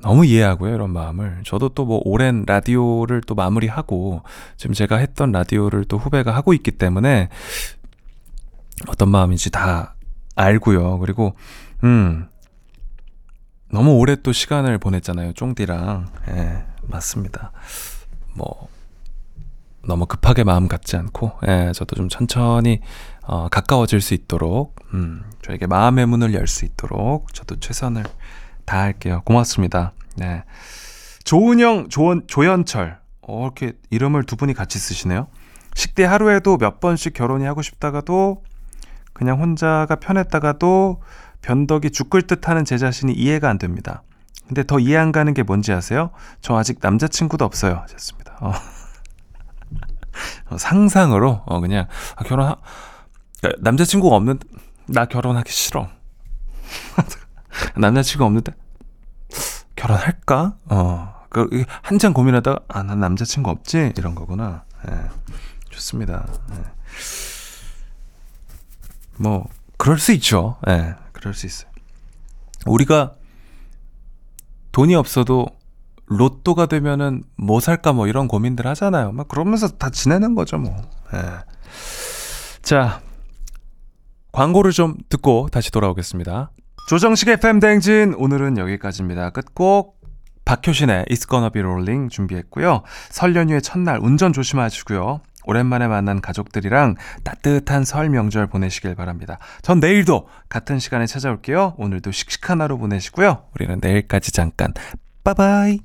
너무 0.00 0.24
이해하고요, 0.24 0.74
이런 0.74 0.90
마음을. 0.90 1.42
저도 1.44 1.70
또 1.70 1.84
뭐 1.84 2.00
오랜 2.04 2.44
라디오를 2.46 3.22
또 3.26 3.34
마무리하고, 3.34 4.22
지금 4.56 4.74
제가 4.74 4.96
했던 4.96 5.32
라디오를 5.32 5.84
또 5.84 5.98
후배가 5.98 6.34
하고 6.34 6.52
있기 6.54 6.72
때문에, 6.72 7.28
어떤 8.88 9.08
마음인지 9.10 9.50
다 9.50 9.94
알고요. 10.36 10.98
그리고, 10.98 11.34
음, 11.82 12.28
너무 13.72 13.94
오래 13.96 14.16
또 14.22 14.32
시간을 14.32 14.78
보냈잖아요, 14.78 15.32
쫑디랑. 15.32 16.06
예, 16.28 16.64
맞습니다. 16.82 17.52
뭐, 18.34 18.68
너무 19.86 20.06
급하게 20.06 20.44
마음 20.44 20.68
갖지 20.68 20.96
않고, 20.96 21.32
예, 21.48 21.72
저도 21.74 21.96
좀 21.96 22.08
천천히, 22.08 22.80
어, 23.26 23.48
가까워질 23.48 24.00
수 24.00 24.14
있도록, 24.14 24.76
음, 24.94 25.24
저에게 25.42 25.66
마음의 25.66 26.06
문을 26.06 26.34
열 26.34 26.46
수 26.46 26.64
있도록, 26.64 27.32
저도 27.34 27.58
최선을 27.60 28.04
다 28.64 28.80
할게요. 28.80 29.22
고맙습니다. 29.24 29.92
네. 30.16 30.44
조은영, 31.24 31.88
조원, 31.88 32.22
조연철. 32.26 32.98
어, 33.22 33.42
이렇게 33.44 33.72
이름을 33.90 34.24
두 34.24 34.36
분이 34.36 34.54
같이 34.54 34.78
쓰시네요. 34.78 35.26
식대 35.74 36.04
하루에도 36.04 36.56
몇 36.56 36.78
번씩 36.80 37.12
결혼이 37.14 37.44
하고 37.44 37.62
싶다가도 37.62 38.42
그냥 39.12 39.40
혼자가 39.40 39.96
편했다가도 39.96 41.02
변덕이 41.42 41.90
죽을 41.90 42.22
듯 42.22 42.48
하는 42.48 42.64
제 42.64 42.78
자신이 42.78 43.12
이해가 43.12 43.48
안 43.48 43.58
됩니다. 43.58 44.02
근데 44.46 44.62
더 44.62 44.78
이해 44.78 44.96
안 44.96 45.10
가는 45.10 45.34
게 45.34 45.42
뭔지 45.42 45.72
아세요? 45.72 46.10
저 46.40 46.56
아직 46.56 46.78
남자친구도 46.80 47.44
없어요. 47.44 47.80
하셨습니다. 47.82 48.36
어. 48.40 48.52
어, 50.50 50.58
상상으로, 50.58 51.42
어, 51.46 51.60
그냥, 51.60 51.86
아, 52.14 52.22
결혼, 52.24 52.46
하... 52.46 52.56
그러니까 53.40 53.62
남자친구가 53.62 54.16
없는, 54.16 54.38
나 54.86 55.04
결혼하기 55.06 55.52
싫어. 55.52 55.88
남자친구 57.76 58.24
없는데, 58.24 58.52
결혼할까? 59.76 60.56
어, 60.66 61.14
그, 61.28 61.64
한참 61.82 62.12
고민하다가, 62.12 62.64
아, 62.68 62.82
난 62.82 63.00
남자친구 63.00 63.50
없지? 63.50 63.92
이런 63.96 64.14
거구나. 64.14 64.64
예. 64.88 65.08
좋습니다. 65.70 66.26
예. 66.52 66.64
뭐, 69.18 69.48
그럴 69.76 69.98
수 69.98 70.12
있죠. 70.12 70.56
예, 70.68 70.94
그럴 71.12 71.34
수 71.34 71.46
있어요. 71.46 71.70
우리가 72.66 73.14
돈이 74.72 74.94
없어도 74.94 75.46
로또가 76.06 76.66
되면은 76.66 77.24
뭐 77.36 77.60
살까 77.60 77.92
뭐 77.92 78.06
이런 78.06 78.28
고민들 78.28 78.66
하잖아요. 78.66 79.12
막 79.12 79.28
그러면서 79.28 79.68
다 79.68 79.90
지내는 79.90 80.34
거죠, 80.34 80.58
뭐. 80.58 80.76
예. 81.14 81.20
자, 82.62 83.00
광고를 84.36 84.70
좀 84.70 84.96
듣고 85.08 85.48
다시 85.50 85.72
돌아오겠습니다. 85.72 86.50
조정식 86.90 87.26
FM 87.30 87.58
대행진 87.58 88.14
오늘은 88.18 88.58
여기까지입니다. 88.58 89.30
끝곡 89.30 89.98
박효신의 90.44 91.06
It's 91.06 91.26
Gonna 91.26 91.48
Be 91.50 91.62
Rolling 91.62 92.10
준비했고요. 92.10 92.82
설 93.08 93.34
연휴의 93.34 93.62
첫날 93.62 93.98
운전 93.98 94.34
조심하시고요. 94.34 95.22
오랜만에 95.46 95.88
만난 95.88 96.20
가족들이랑 96.20 96.96
따뜻한 97.24 97.86
설 97.86 98.10
명절 98.10 98.48
보내시길 98.48 98.94
바랍니다. 98.94 99.38
전 99.62 99.80
내일도 99.80 100.28
같은 100.50 100.80
시간에 100.80 101.06
찾아올게요. 101.06 101.76
오늘도 101.78 102.12
씩씩한 102.12 102.60
하루 102.60 102.76
보내시고요. 102.76 103.44
우리는 103.54 103.78
내일까지 103.80 104.32
잠깐 104.32 104.74
빠바이. 105.24 105.80